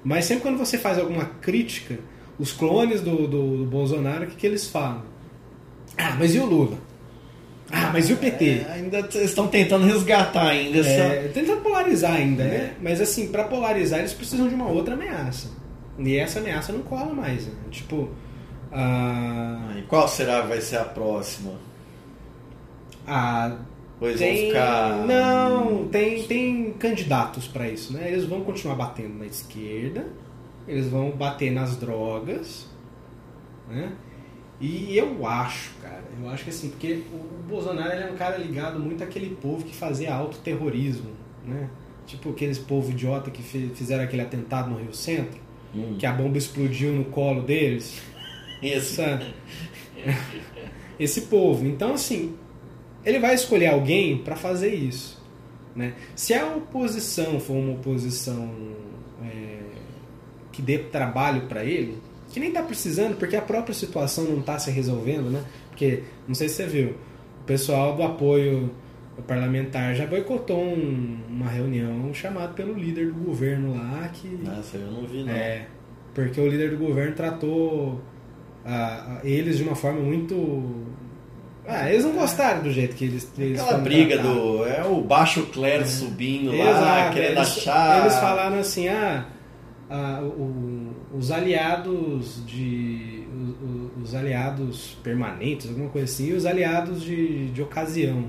[0.04, 1.98] Mas sempre quando você faz alguma crítica,
[2.38, 5.02] os clones do, do, do Bolsonaro, o que, que eles falam?
[5.96, 6.78] Ah, mas e o Lula?
[7.70, 8.64] Ah, mas e o PT?
[8.68, 10.90] É, ainda estão tentando resgatar ainda essa.
[10.90, 12.46] É, tentando polarizar ainda, É.
[12.48, 12.74] né?
[12.82, 15.50] Mas assim, pra polarizar eles precisam de uma outra ameaça.
[15.98, 17.46] E essa ameaça não cola mais.
[17.46, 17.52] Né?
[17.70, 18.10] Tipo,
[18.70, 19.72] a.
[19.78, 21.52] E qual será que vai ser a próxima?
[23.06, 23.56] a
[23.98, 25.06] Pois tem, vão ficar.
[25.06, 28.10] Não, tem, tem candidatos pra isso, né?
[28.10, 30.06] Eles vão continuar batendo na esquerda,
[30.66, 32.66] eles vão bater nas drogas,
[33.68, 33.92] né?
[34.60, 38.36] E eu acho, cara, eu acho que assim, porque o Bolsonaro ele é um cara
[38.36, 41.10] ligado muito àquele povo que fazia autoterrorismo,
[41.44, 41.68] né?
[42.06, 45.40] Tipo aqueles povo idiota que fizeram aquele atentado no Rio Centro,
[45.74, 45.96] Hum.
[45.98, 48.00] que a bomba explodiu no colo deles.
[48.62, 49.00] Isso.
[50.98, 51.66] Esse povo.
[51.66, 52.36] Então, assim,
[53.04, 55.20] ele vai escolher alguém para fazer isso.
[55.74, 55.94] Né?
[56.14, 58.54] Se a oposição for uma oposição
[60.52, 61.98] que dê trabalho para ele,
[62.30, 65.42] que nem tá precisando, porque a própria situação não tá se resolvendo, né?
[65.68, 66.88] Porque, não sei se você viu,
[67.40, 68.70] o pessoal do apoio
[69.26, 74.90] parlamentar já boicotou um- uma reunião chamada pelo líder do governo lá que Nossa, eu
[74.90, 75.32] não vi, não.
[75.32, 75.66] é,
[76.14, 78.00] porque o líder do governo tratou
[78.64, 80.82] ah, ah, eles de uma forma muito.
[81.66, 83.30] Ah, eles não gostaram do jeito que eles.
[83.38, 84.40] eles Aquela briga tratados.
[84.40, 84.64] do.
[84.66, 88.00] É o baixo clero subindo lá, Exato, querendo eles, achar.
[88.00, 89.26] Eles falaram assim: ah,
[89.92, 93.24] ah, o- os aliados de.
[93.32, 98.28] o- o- Os aliados permanentes, alguma coisa assim, e os aliados de, de ocasião.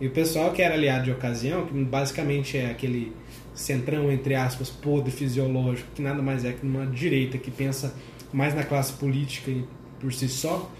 [0.00, 3.12] E o pessoal que era aliado de ocasião, que basicamente é aquele
[3.54, 7.94] centrão, entre aspas, podre fisiológico, que nada mais é que uma direita que pensa
[8.30, 9.64] mais na classe política e
[9.98, 10.70] por si só.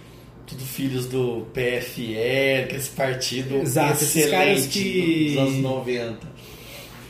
[0.46, 6.26] Tudo filhos do PFL, que esse partido Exato, esses caras excelente que- dos anos 90.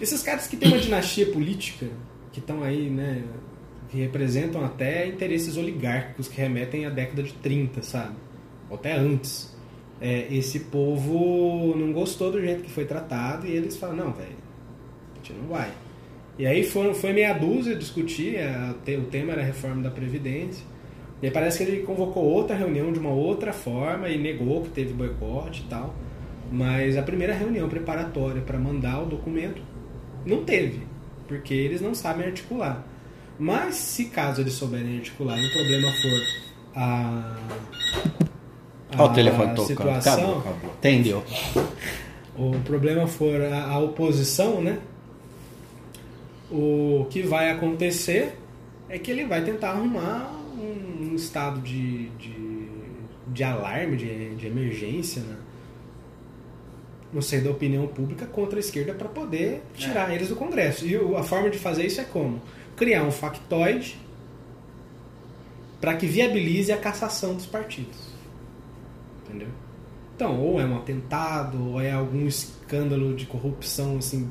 [0.00, 1.86] Esses caras que têm uma dinastia política,
[2.36, 3.22] que estão aí, né,
[3.88, 8.14] que representam até interesses oligárquicos que remetem à década de 30, sabe?
[8.68, 9.54] Ou até antes.
[9.98, 14.28] É, esse povo não gostou do jeito que foi tratado e eles falam, não, velho,
[15.14, 15.70] a gente não vai.
[16.38, 19.90] E aí foram, foi meia dúzia discutir, a- te- o tema era a reforma da
[19.90, 20.62] Previdência.
[21.22, 24.68] E aí parece que ele convocou outra reunião de uma outra forma e negou que
[24.68, 25.94] teve boicote e tal.
[26.52, 29.62] Mas a primeira reunião preparatória para mandar o documento
[30.26, 30.80] não teve,
[31.28, 32.84] porque eles não sabem articular.
[33.38, 36.22] Mas se caso eles souberem articular e o problema for
[36.74, 37.36] a,
[38.98, 39.66] Olha o telefone a tocando.
[39.68, 40.70] situação, Acabou, acabou.
[40.78, 41.24] Entendeu?
[42.36, 44.78] o problema for a, a oposição, né?
[46.50, 48.38] O que vai acontecer
[48.88, 52.68] é que ele vai tentar arrumar um, um estado de, de,
[53.28, 55.36] de alarme, de, de emergência, né?
[57.16, 60.86] Não sei, da opinião pública contra a esquerda para poder tirar eles do Congresso.
[60.86, 62.42] E a forma de fazer isso é como?
[62.76, 63.96] Criar um factoide
[65.80, 68.10] para que viabilize a cassação dos partidos.
[69.24, 69.48] Entendeu?
[70.14, 74.30] Então, ou é um atentado, ou é algum escândalo de corrupção assim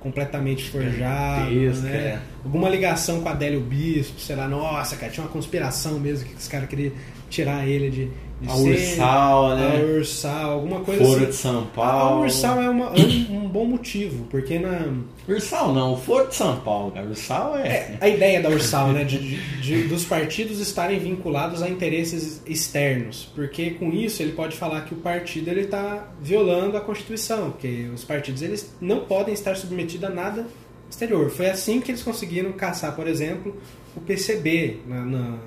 [0.00, 1.96] completamente forjado, Gigantesca, né?
[1.96, 2.22] é.
[2.42, 6.34] Alguma ligação com a Adélio Bispo, sei lá, nossa, cara, tinha uma conspiração mesmo que
[6.34, 6.92] os caras queriam
[7.32, 8.04] tirar ele de,
[8.40, 9.76] de A ser- Ursal, né?
[9.80, 11.26] A Ursal, alguma coisa Foro assim.
[11.26, 12.22] de São A Paulo.
[12.22, 14.86] Ursal é, uma- é um, um bom motivo, porque na,
[15.28, 17.06] Ursal não, o Foro de São Paulo, cara.
[17.06, 17.96] Ursal é.
[18.00, 23.28] a ideia da Ursal, né, de, de- de- dos partidos estarem vinculados a interesses externos,
[23.34, 27.88] porque com isso ele pode falar que o partido ele está violando a Constituição, porque
[27.94, 30.46] os partidos eles não podem estar submetidos a nada
[30.90, 31.30] exterior.
[31.30, 33.56] Foi assim que eles conseguiram caçar, por exemplo,
[33.96, 35.38] o PCB na, na-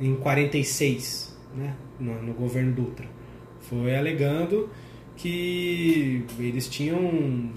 [0.00, 3.06] em 46, né, no, no governo Dutra.
[3.60, 4.68] Foi alegando
[5.16, 7.50] que eles tinham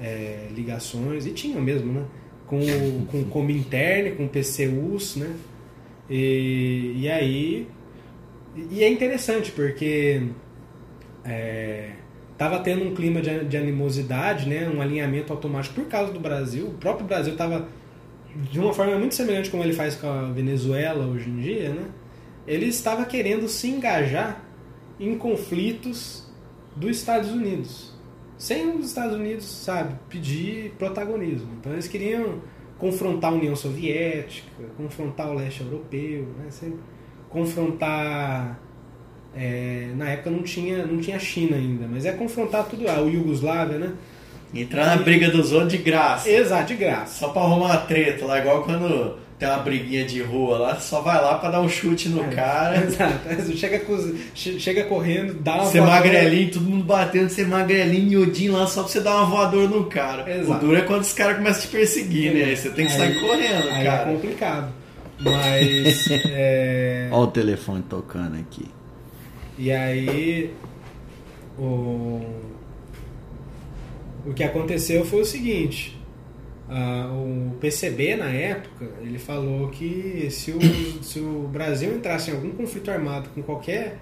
[0.00, 2.04] é, ligações, e tinham mesmo, né?
[2.46, 5.34] Com, com Comintern, com PCUs, né?
[6.10, 7.68] E, e aí.
[8.70, 10.24] E é interessante porque
[11.24, 11.92] é,
[12.36, 14.68] tava tendo um clima de, de animosidade, né?
[14.68, 16.66] Um alinhamento automático por causa do Brasil.
[16.66, 17.68] O próprio Brasil estava
[18.34, 21.86] de uma forma muito semelhante como ele faz com a Venezuela hoje em dia, né?
[22.46, 24.42] Ele estava querendo se engajar
[24.98, 26.30] em conflitos
[26.74, 27.92] dos Estados Unidos,
[28.36, 31.48] sem os Estados Unidos, sabe, pedir protagonismo.
[31.60, 32.40] Então eles queriam
[32.78, 36.72] confrontar a União Soviética, confrontar o leste europeu, né?
[37.28, 38.60] Confrontar
[39.34, 43.78] é, na época não tinha não tinha China ainda, mas é confrontar tudo o Iugoslávia,
[43.78, 43.94] né?
[44.54, 46.28] Entrar na briga dos outros de graça.
[46.28, 47.18] Exato, de graça.
[47.20, 51.00] Só pra arrumar uma treta lá, igual quando tem uma briguinha de rua lá, só
[51.00, 52.76] vai lá pra dar um chute no cara.
[52.84, 53.56] Exato.
[53.56, 56.00] Chega, com- che- chega correndo, dá uma Ser voadora.
[56.00, 59.84] magrelinho, todo mundo batendo, ser magrelinho, miudinho lá, só pra você dar uma voadora no
[59.86, 60.30] cara.
[60.30, 60.52] Exato.
[60.52, 62.44] O duro é quando os caras começam a te perseguir, né?
[62.44, 64.10] Aí você tem que sair Aí- correndo, Aí cara.
[64.10, 64.72] é complicado.
[65.18, 66.06] Mas.
[66.30, 68.66] é, Olha o telefone tocando aqui.
[69.58, 70.50] E aí.
[71.58, 72.20] O,
[74.26, 75.98] o que aconteceu foi o seguinte.
[76.68, 80.58] ah, o PCB, na época, ele falou que se o,
[81.02, 83.98] se o Brasil entrasse em algum conflito armado com qualquer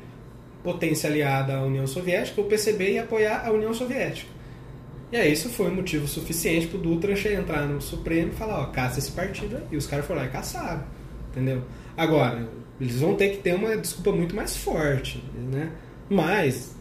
[0.62, 4.30] potência aliada à União Soviética, o PCB ia apoiar a União Soviética.
[5.10, 8.66] E aí isso foi motivo suficiente pro Dutra che- entrar no Supremo e falar, ó,
[8.66, 9.62] caça esse partido aí.
[9.72, 10.84] E os caras foram lá e caçaram,
[11.30, 11.62] entendeu?
[11.96, 12.48] Agora,
[12.80, 15.70] eles vão ter que ter uma desculpa muito mais forte, né?
[16.08, 16.76] Mas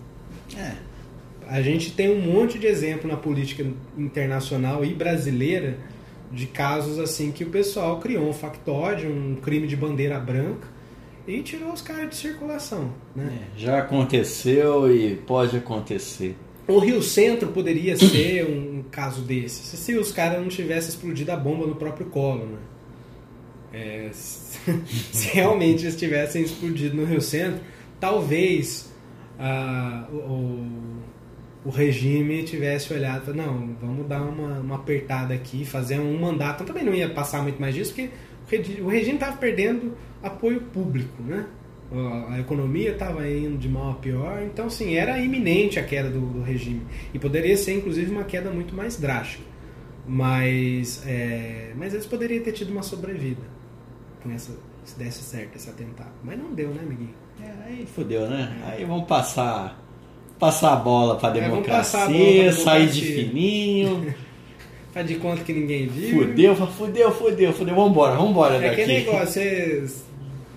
[0.55, 0.73] É.
[1.49, 3.65] a gente tem um monte de exemplo na política
[3.97, 5.77] internacional e brasileira
[6.31, 10.67] de casos assim que o pessoal criou um factóide, um crime de bandeira branca
[11.27, 13.39] e tirou os caras de circulação, né?
[13.55, 16.35] É, Já aconteceu e pode acontecer.
[16.67, 21.35] O Rio Centro poderia ser um, caso desse, se os caras não tivessem explodido a
[21.35, 22.59] bomba no próprio colo, né?
[23.71, 27.59] É, se realmente eles tivessem explodido no Rio Centro,
[27.99, 28.91] talvez
[29.39, 30.98] ah, o,
[31.65, 36.63] o- regime tivesse olhado não, vamos dar uma, uma apertada aqui, fazer um mandato.
[36.63, 38.09] Também não ia passar muito mais disso, porque
[38.47, 39.93] o regi- o regime estava perdendo
[40.23, 41.45] apoio público, né?
[41.91, 46.09] A a economia estava indo de mal a pior, então sim, era iminente a queda
[46.09, 46.81] do, do regime.
[47.13, 49.43] E poderia ser, inclusive, uma queda muito mais drástica.
[50.07, 53.41] Mas, é, mas eles poderiam ter tido uma sobrevida
[54.23, 54.51] com essa,
[54.83, 56.11] se desse certo esse atentado.
[56.23, 57.13] Mas não deu, né, amiguinho?
[57.41, 58.59] É, aí fodeu, né?
[58.65, 59.79] Aí vamos passar
[60.39, 63.25] passar a bola pra É, democracia, bola pra sair de democracia.
[63.29, 64.15] fininho.
[64.93, 66.25] faz de conta que ninguém viu.
[66.27, 67.75] Fudeu, fudeu, fudeu, fudeu.
[67.75, 68.81] Vambora, vambora É daqui.
[68.81, 69.85] aquele negócio, você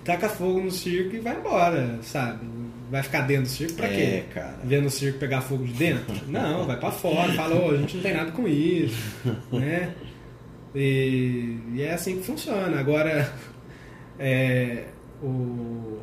[0.05, 2.51] taca fogo no circo e vai embora, sabe?
[2.91, 4.23] Vai ficar dentro do circo pra É, quê?
[4.35, 4.59] cara.
[4.65, 6.15] Vendo o circo pegar fogo de dentro?
[6.29, 8.95] Não, vai pra fora, fala, ô, a gente não tem nada com isso,
[9.51, 9.91] né?
[10.75, 12.79] E, e é assim que funciona.
[12.79, 13.33] Agora,
[14.19, 14.85] é,
[15.23, 15.99] o,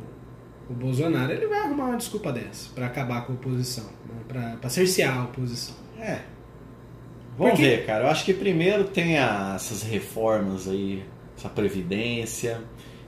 [0.70, 4.14] o Bolsonaro ele vai arrumar uma desculpa dessa pra acabar com a oposição, né?
[4.28, 5.74] pra, pra cercear a oposição.
[5.98, 6.20] É.
[7.36, 8.04] Vamos Porque- ver, cara.
[8.04, 11.02] Eu acho que primeiro tem a- essas reformas aí,
[11.36, 12.60] essa previdência.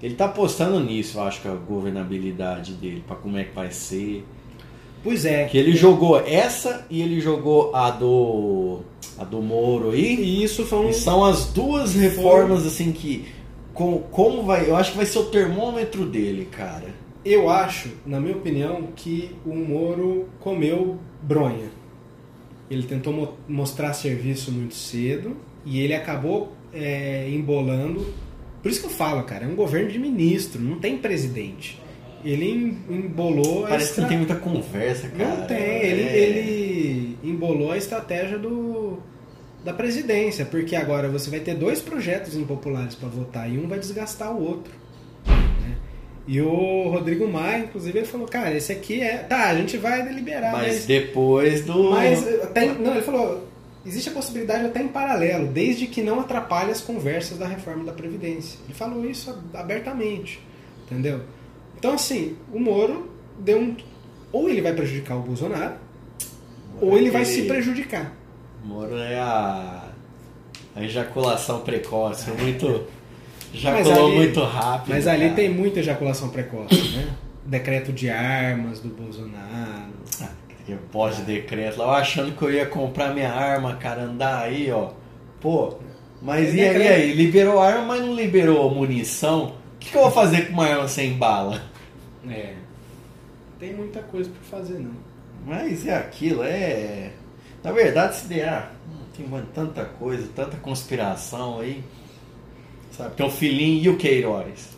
[0.03, 3.71] Ele tá apostando nisso, eu acho que a governabilidade dele, pra como é que vai
[3.71, 4.25] ser.
[5.05, 5.45] Pois é.
[5.47, 8.81] Que ele jogou essa e ele jogou a do
[9.19, 10.15] a do Moro aí.
[10.17, 10.89] E isso um.
[10.89, 13.27] E são as duas reformas assim que
[13.75, 16.95] com, como vai, eu acho que vai ser o termômetro dele, cara.
[17.25, 21.71] Eu acho, na minha opinião, que o Moro comeu bronha.
[22.71, 28.05] Ele tentou mo- mostrar serviço muito cedo e ele acabou é, embolando.
[28.63, 31.81] Por isso que eu falo, cara, é um governo de ministro, não tem presidente.
[32.25, 35.37] Ele em- embolou a Parece que não tem muita conversa, cara.
[35.37, 36.17] Não tem, ele, É.
[36.19, 38.99] ele embolou a estratégia do,
[39.65, 43.79] da presidência, porque agora você vai ter dois projetos impopulares para votar e um vai
[43.79, 44.73] desgastar o outro.
[46.27, 49.19] E o Rodrigo Maia, inclusive, ele falou, cara, esse aqui é.
[49.19, 50.87] Tá, a gente vai deliberar, Mas mas.
[50.87, 53.49] depois do Mas até, não, ele falou,
[53.85, 57.93] existe a possibilidade até em paralelo, desde que não atrapalhe as conversas da reforma da
[57.93, 58.59] Previdência.
[58.65, 60.41] Ele falou isso abertamente,
[60.87, 61.23] entendeu?
[61.77, 63.77] Então, assim, o Moro deu um.
[64.31, 65.75] Ou ele vai prejudicar o Bolsonaro,
[66.81, 68.15] ou ele vai se prejudicar.
[68.65, 69.89] Moro é a,
[70.75, 72.85] a ejaculação precoce, é muito.
[73.55, 74.89] Ejaculou ali- muito rápido.
[74.95, 75.35] Mas ali cara.
[75.35, 77.09] tem muita ejaculação precoce, né?
[77.45, 79.93] Decreto de armas do Bolsonaro.
[80.65, 84.91] Que Pós-decreto lá, eu achando que eu ia comprar minha arma, cara, andar aí, ó.
[85.41, 85.75] Pô,
[86.21, 87.13] mas É e aí, aí?
[87.15, 89.47] Liberou arma, mas não liberou munição?
[89.47, 91.61] O que, que eu vou fazer com uma arma sem bala?
[92.31, 92.55] É.
[93.59, 94.93] Tem muita coisa pra fazer, não.
[95.45, 97.11] Mas é aquilo, é.
[97.65, 98.71] Na verdade, se der, ah,
[99.17, 101.83] tem mano, tanta coisa, tanta conspiração aí.
[102.97, 103.15] Sabe?
[103.17, 104.69] Tem o filhinho e o Queiroz.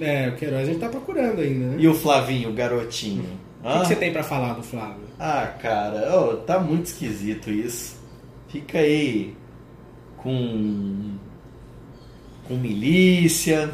[0.00, 1.76] É, o Queiroz a gente tá procurando ainda, né?
[1.78, 3.24] E o Flavinho, o garotinho.
[3.60, 3.80] O que, Hã?
[3.80, 5.02] que você tem pra falar do Flávio?
[5.18, 7.96] Ah, cara, ô, tá muito esquisito isso.
[8.48, 9.34] Fica aí
[10.16, 11.14] com.
[12.48, 13.72] com milícia,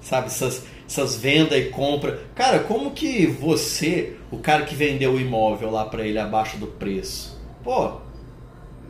[0.00, 0.28] sabe?
[0.28, 2.20] Essas, essas vendas e compra.
[2.34, 6.66] Cara, como que você, o cara que vendeu o imóvel lá pra ele abaixo do
[6.66, 7.92] preço, pô,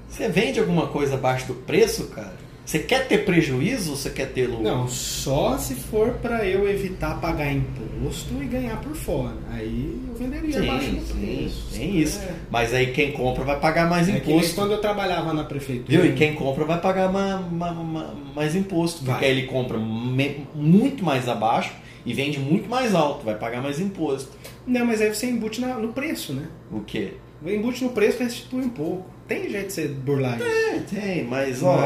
[0.09, 2.37] você vende alguma coisa abaixo do preço, cara?
[2.69, 4.63] Você quer ter prejuízo ou você quer ter lucro?
[4.63, 9.33] Não, só se for pra eu evitar pagar imposto e ganhar por fora.
[9.51, 11.67] Aí eu venderia abaixo Sim, do sim, preço.
[11.73, 12.19] tem isso.
[12.19, 12.35] É.
[12.51, 14.55] Mas aí quem compra vai pagar mais É imposto.
[14.55, 16.03] quando eu trabalhava na prefeitura.
[16.03, 16.13] Viu?
[16.13, 18.99] E quem compra vai pagar ma- ma- ma- mais imposto.
[18.99, 19.25] Porque Vai.
[19.25, 21.73] aí ele compra me- muito mais abaixo
[22.05, 23.25] e vende muito mais alto.
[23.25, 24.29] Vai pagar mais imposto.
[24.67, 26.43] Não, mas aí você embute na- no preço, né?
[26.71, 27.15] O quê?
[27.47, 29.07] Embute no preço restitui um pouco.
[29.27, 30.47] Tem jeito de você burlar isso.
[30.47, 31.79] É, tem, mas ó.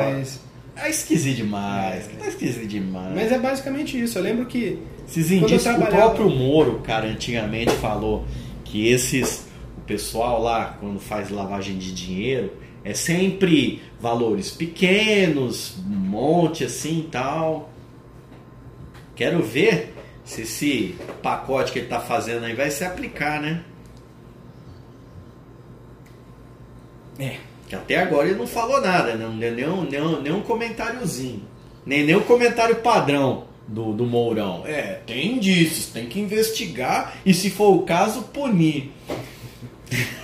[0.76, 2.08] É esquisito demais.
[2.08, 2.16] É.
[2.16, 3.14] Tá esquisito demais.
[3.14, 4.18] mas é basicamente isso.
[4.18, 8.24] Eu lembro que Esses indícios, o trabalhava- próprio Moro, cara, antigamente falou
[8.64, 9.46] que esses.
[9.76, 12.52] O pessoal lá, quando faz lavagem de dinheiro,
[12.85, 17.70] é sempre valores pequenos, um monte assim e tal.
[19.14, 23.62] Quero ver se esse pacote que ele tá fazendo aí vai se aplicar, né?
[27.18, 27.37] É.
[27.72, 29.24] Que até agora ele não falou nada, né?
[29.26, 31.42] não deu nenhum, nenhum, nenhum comentáriozinho.
[31.87, 34.62] Nem nenhum comentário padrão do, do Mourão.
[34.66, 38.92] É, tem indícios, tem que investigar e, se for o caso, punir.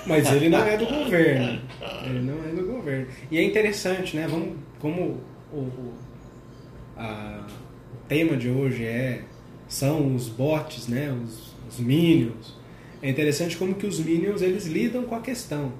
[0.06, 1.58] Mas ele não é do governo.
[2.04, 3.06] Ele não é do governo.
[3.30, 4.26] E é interessante, né?
[4.28, 5.16] Vamos, como
[5.50, 5.94] o, o,
[6.98, 7.46] a-
[7.94, 9.22] o tema de hoje é
[9.66, 11.10] são os bots, né?
[11.24, 12.54] Os, os minions.
[13.02, 15.72] É interessante como que os minions eles lidam com a questão.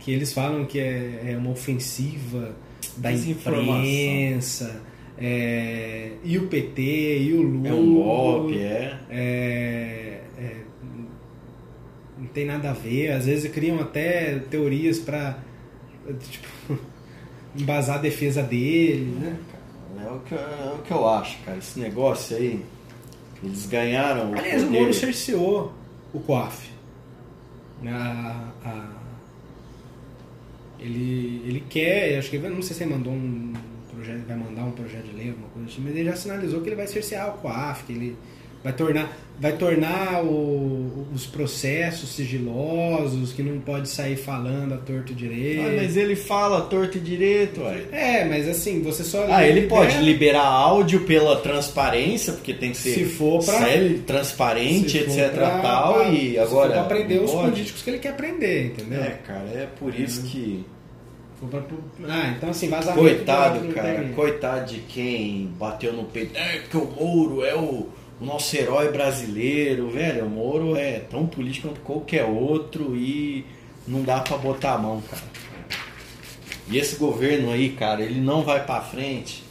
[0.00, 2.54] Que eles falam que é, é uma ofensiva
[2.96, 4.82] da imprensa.
[5.18, 7.68] é, e o PT, e o Lula.
[7.68, 8.98] É um golpe, é.
[9.10, 10.56] É, é,
[12.18, 13.12] não tem nada a ver.
[13.12, 15.38] Às vezes criam até teorias para
[16.18, 16.48] tipo,
[17.58, 19.36] embasar a defesa dele, né?
[20.02, 21.58] É o, que, é o que eu acho, cara.
[21.58, 22.64] Esse negócio aí,
[23.44, 24.80] eles ganharam o Aliás, o poder.
[24.80, 25.72] Moro cerceou
[26.14, 26.70] o COAF.
[27.86, 28.99] A, a-
[30.80, 33.52] ele, ele quer, acho que não sei se ele mandou um
[33.92, 36.68] projeto, vai mandar um projeto de lei, alguma coisa assim, mas ele já sinalizou que
[36.68, 38.16] ele vai cercear o COAF, que ele
[38.62, 45.12] Vai tornar, vai tornar o- os processos sigilosos, que não pode sair falando a torto
[45.12, 45.62] e direito.
[45.66, 47.84] Ah, mas ele fala torto e direito, ué.
[47.90, 49.24] É, mas assim, você só.
[49.30, 53.58] Ah, ele libera- pode liberar áudio pela transparência, porque tem que ser Se for pra-
[53.60, 55.32] sério, transparente, se etc.
[55.32, 56.66] pra- tal, pra- e se agora.
[56.68, 59.02] for pra aprender os políticos que ele quer aprender, entendeu?
[59.02, 60.64] É, cara, é por isso que.
[61.40, 61.62] For pra-
[62.06, 63.00] Ah, então assim, vazamento.
[63.00, 66.36] Coitado, do- cara, do- coitado de quem bateu no peito.
[66.36, 67.88] É, porque o Moro é o,
[68.20, 70.26] o nosso herói brasileiro, velho.
[70.26, 73.46] O Moro é tão político quanto qualquer outro e
[73.88, 75.22] não dá pra botar a mão, cara.
[76.68, 79.42] E esse governo aí, cara, ele não vai pra frente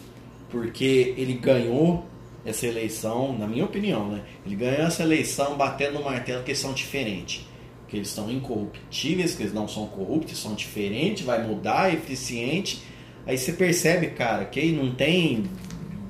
[0.49, 2.05] porque ele ganhou
[2.45, 4.23] essa eleição, na minha opinião, né?
[4.45, 7.45] Ele ganhou essa eleição batendo no martelo que eles são diferentes.
[7.87, 12.81] Que eles são incorruptíveis, que eles não são corruptos, são diferentes, vai mudar, é eficiente.
[13.25, 15.43] Aí você percebe, cara, que aí não tem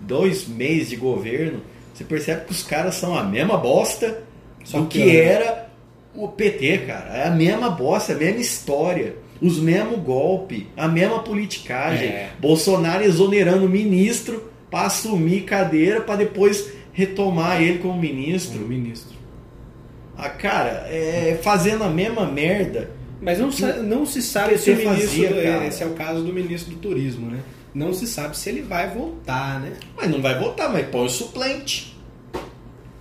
[0.01, 1.62] dois meses de governo,
[1.99, 4.23] você percebe que os caras são a mesma bosta
[4.63, 5.15] Só do que pior.
[5.15, 5.69] era
[6.15, 7.13] o PT, cara.
[7.13, 9.15] É a mesma bosta, a mesma história.
[9.41, 12.07] Os mesmos golpes, a mesma politicagem.
[12.07, 12.29] É.
[12.39, 18.61] Bolsonaro exonerando o ministro para assumir cadeira para depois retomar ele como ministro.
[18.61, 19.17] ministro.
[20.17, 22.91] Ah, cara, é fazendo a mesma merda.
[23.21, 23.49] Mas não,
[23.83, 24.99] não se sabe se o ministro.
[24.99, 27.39] fazia, esse é o caso do ministro do turismo, né?
[27.74, 29.78] Não se sabe se ele vai voltar, né?
[29.95, 31.97] Mas não vai votar, mas põe o suplente.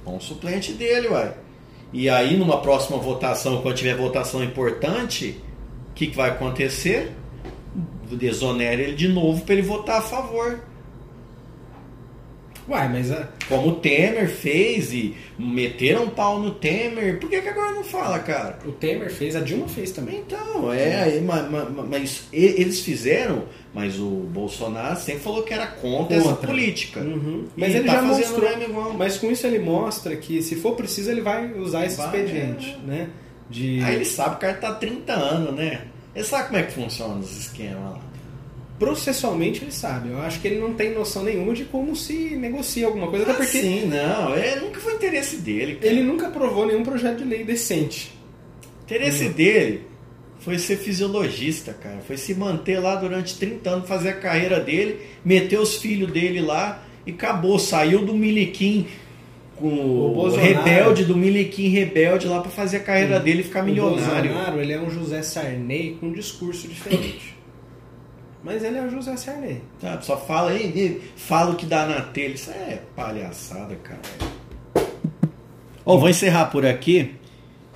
[0.05, 1.35] Põe o suplente dele, uai.
[1.93, 5.43] E aí, numa próxima votação, quando tiver votação importante,
[5.91, 7.13] o que, que vai acontecer?
[8.11, 10.61] Desonera ele de novo para ele votar a favor.
[12.69, 17.19] Uai, mas a- Como o Temer fez e meteram um pau no Temer.
[17.19, 18.59] Por que, que agora não fala, cara?
[18.67, 20.19] o Temer fez, a Dilma fez também.
[20.19, 21.43] Então, é, ma-
[21.89, 26.47] mas, e- eles fizeram, mas o Bolsonaro sempre falou que era contra, essa Contra.
[26.47, 27.01] política.
[27.01, 27.47] Uhum.
[27.57, 28.53] Mas ele tá já mostrou.
[28.63, 28.93] igual.
[28.95, 32.77] Mas com isso ele mostra que se for preciso ele vai usar esse Vai, expediente,
[32.87, 33.09] né?
[33.49, 35.83] De Aí ele sabe que o cara tá há 30 anos, né?
[36.15, 38.01] Ele sabe como é que funciona os esquemas lá.
[38.79, 40.11] Processualmente ele sabe.
[40.11, 43.33] Eu acho que ele não tem noção nenhuma de como se negocia alguma coisa, até
[43.33, 44.35] Ah, porque sim, não.
[44.35, 45.77] É, nunca foi interesse dele.
[45.77, 45.87] Cara.
[45.89, 48.13] ele nunca aprovou nenhum projeto de lei decente.
[48.63, 49.83] O interesse dele
[50.39, 51.99] foi ser fisiologista, cara.
[52.07, 56.41] Foi se manter lá durante 30 anos, fazer a carreira dele, meter os filhos dele
[56.41, 57.59] lá e acabou.
[57.59, 58.87] Saiu do Miliquim
[59.57, 63.63] com O o, rebelde, do Miliquim rebelde lá pra fazer a carreira dele e ficar
[63.63, 64.31] milionário.
[64.31, 67.38] O Bolsonaro, ele é um José Sarney com um discurso diferente.
[68.43, 69.63] Mas ele é o José Sarney.
[69.81, 70.05] Sabe?
[70.07, 72.35] Só fala aí, fala o que dá na telha.
[72.35, 74.01] Isso é palhaçada, cara.
[75.85, 77.15] Bom, vou encerrar por aqui.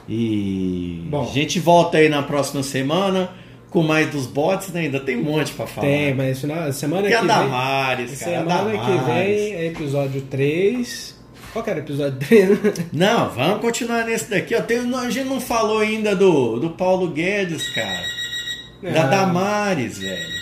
[0.08, 1.22] E Bom.
[1.22, 3.30] a gente volta aí na próxima semana
[3.70, 4.82] com mais dos bots, né?
[4.82, 5.86] Ainda tem um monte pra falar.
[5.86, 7.28] Tem, mas final, semana que a vem.
[7.28, 8.38] Damares, cara.
[8.38, 11.22] Semana que vem é episódio 3.
[11.52, 12.58] Qual que era o episódio 3?
[12.92, 14.54] Não, vamos continuar nesse daqui.
[14.54, 14.60] Ó.
[14.60, 18.02] Tem, a gente não falou ainda do, do Paulo Guedes, cara.
[18.82, 19.06] Da Ah.
[19.06, 20.41] Damares, velho.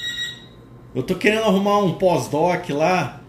[0.94, 3.20] Eu tô querendo arrumar um pós-doc lá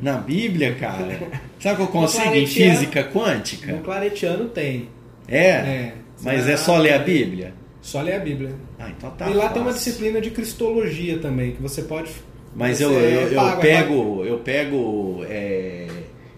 [0.00, 1.18] na Bíblia, cara.
[1.60, 3.72] Sabe o que eu consigo em física quântica?
[3.72, 4.88] No Claretiano tem.
[5.28, 5.48] É?
[5.48, 5.94] É.
[6.22, 7.54] Mas é só ler a Bíblia?
[7.82, 8.54] Só ler a Bíblia.
[8.78, 9.28] Ah, então tá.
[9.28, 9.90] e lá tem uma fácil.
[9.90, 12.10] disciplina de cristologia também, que você pode.
[12.54, 15.86] Mas você eu, eu, eu paga, pego, eu pego é,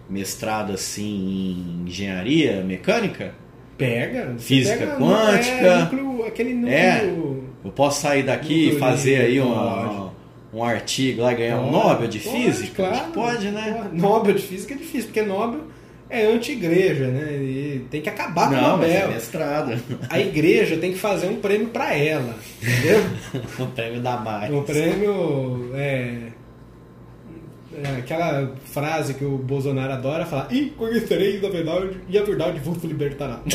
[0.08, 3.34] mestrado assim em engenharia mecânica.
[3.78, 4.34] Pega.
[4.38, 5.54] Física pega, quântica.
[5.54, 6.74] É, núcleo, aquele núcleo.
[6.74, 7.12] É.
[7.64, 10.01] Eu posso sair daqui e fazer aí uma,
[10.52, 12.82] um artigo lá ganhar um Nobel de pode, física?
[12.88, 13.88] Claro, Pode, né?
[13.92, 15.60] Nobel de física é difícil, porque Nobel
[16.10, 17.32] é anti-igreja, né?
[17.36, 19.12] E tem que acabar com o Não, mas é Nobel.
[19.14, 19.82] mestrado.
[20.10, 23.00] A igreja tem que fazer um prêmio pra ela, entendeu?
[23.58, 24.52] o prêmio da mais.
[24.52, 26.16] um prêmio é,
[27.82, 32.58] é aquela frase que o Bolsonaro adora falar: "E conhecereis a verdade e a verdade
[32.60, 33.40] vos libertará".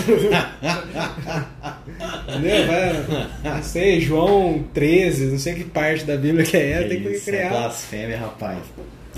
[2.27, 2.67] entendeu?
[2.67, 3.05] Vai,
[3.43, 7.29] não sei, João 13, não sei que parte da Bíblia que é, tem que Isso,
[7.29, 7.49] é criar.
[7.49, 8.59] blasfêmia, rapaz.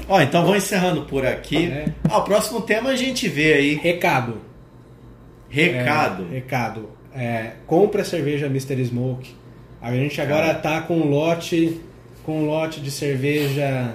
[0.07, 1.67] Ó, então vamos encerrando por aqui.
[1.67, 1.85] É.
[2.09, 3.75] Ah, o próximo tema a gente vê aí.
[3.75, 4.37] Recado.
[5.49, 6.27] Recado.
[6.31, 6.89] É, recado.
[7.13, 8.85] É, compre a cerveja Mr.
[8.85, 9.35] Smoke.
[9.81, 11.79] A gente agora tá com um lote
[12.29, 13.93] com um lote de cerveja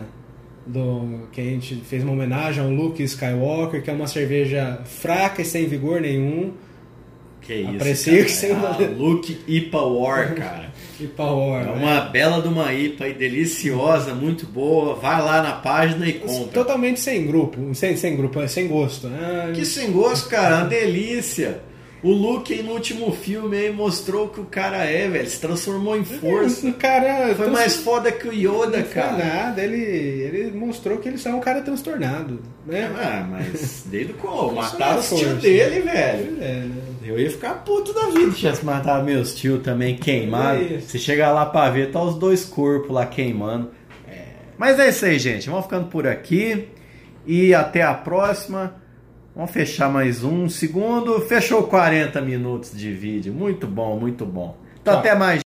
[0.67, 5.43] do que a gente fez uma homenagem ao Luke Skywalker, que é uma cerveja fraca
[5.43, 6.53] e sem vigor nenhum.
[7.41, 7.71] Que isso.
[7.77, 8.25] Aprecio cara.
[8.25, 10.73] que você Ah, manda- Luke IPA War, cara.
[10.99, 11.62] E power.
[11.62, 11.73] É né?
[11.73, 14.95] uma bela de uma IPA aí, deliciosa, muito boa.
[14.95, 16.53] Vai lá na página e compra.
[16.53, 19.09] Totalmente sem grupo, sem, sem grupo, é sem gosto.
[19.09, 21.61] Ah, Que sem gosto, cara, uma delícia.
[22.05, 25.26] O Luke no último filme aí mostrou que o cara é, velho.
[25.26, 26.68] Se transformou em força.
[26.68, 29.16] O cara Foi mais foda que o Yoda, não foi cara.
[29.16, 29.62] nada.
[29.62, 32.92] Ele, ele mostrou que ele só é um cara transtornado, né?
[32.94, 34.52] Ah, mas desde quando?
[34.52, 36.36] Isso Mataram é os tios dele, velho.
[36.42, 36.70] É, né?
[37.02, 40.62] Eu ia ficar puto da vida se tivesse matado meus tios também queimado.
[40.62, 40.80] É.
[40.80, 43.70] Você chegar lá pra ver, tá os dois corpos lá queimando.
[44.59, 45.48] Mas é isso aí, gente.
[45.48, 46.68] Vamos ficando por aqui.
[47.26, 48.84] E até a próxima.
[49.35, 51.20] Vamos fechar mais um segundo.
[51.22, 53.32] Fechou 40 minutos de vídeo.
[53.32, 54.57] Muito bom, muito bom.
[54.80, 55.01] Então Tchau.
[55.01, 55.41] até mais,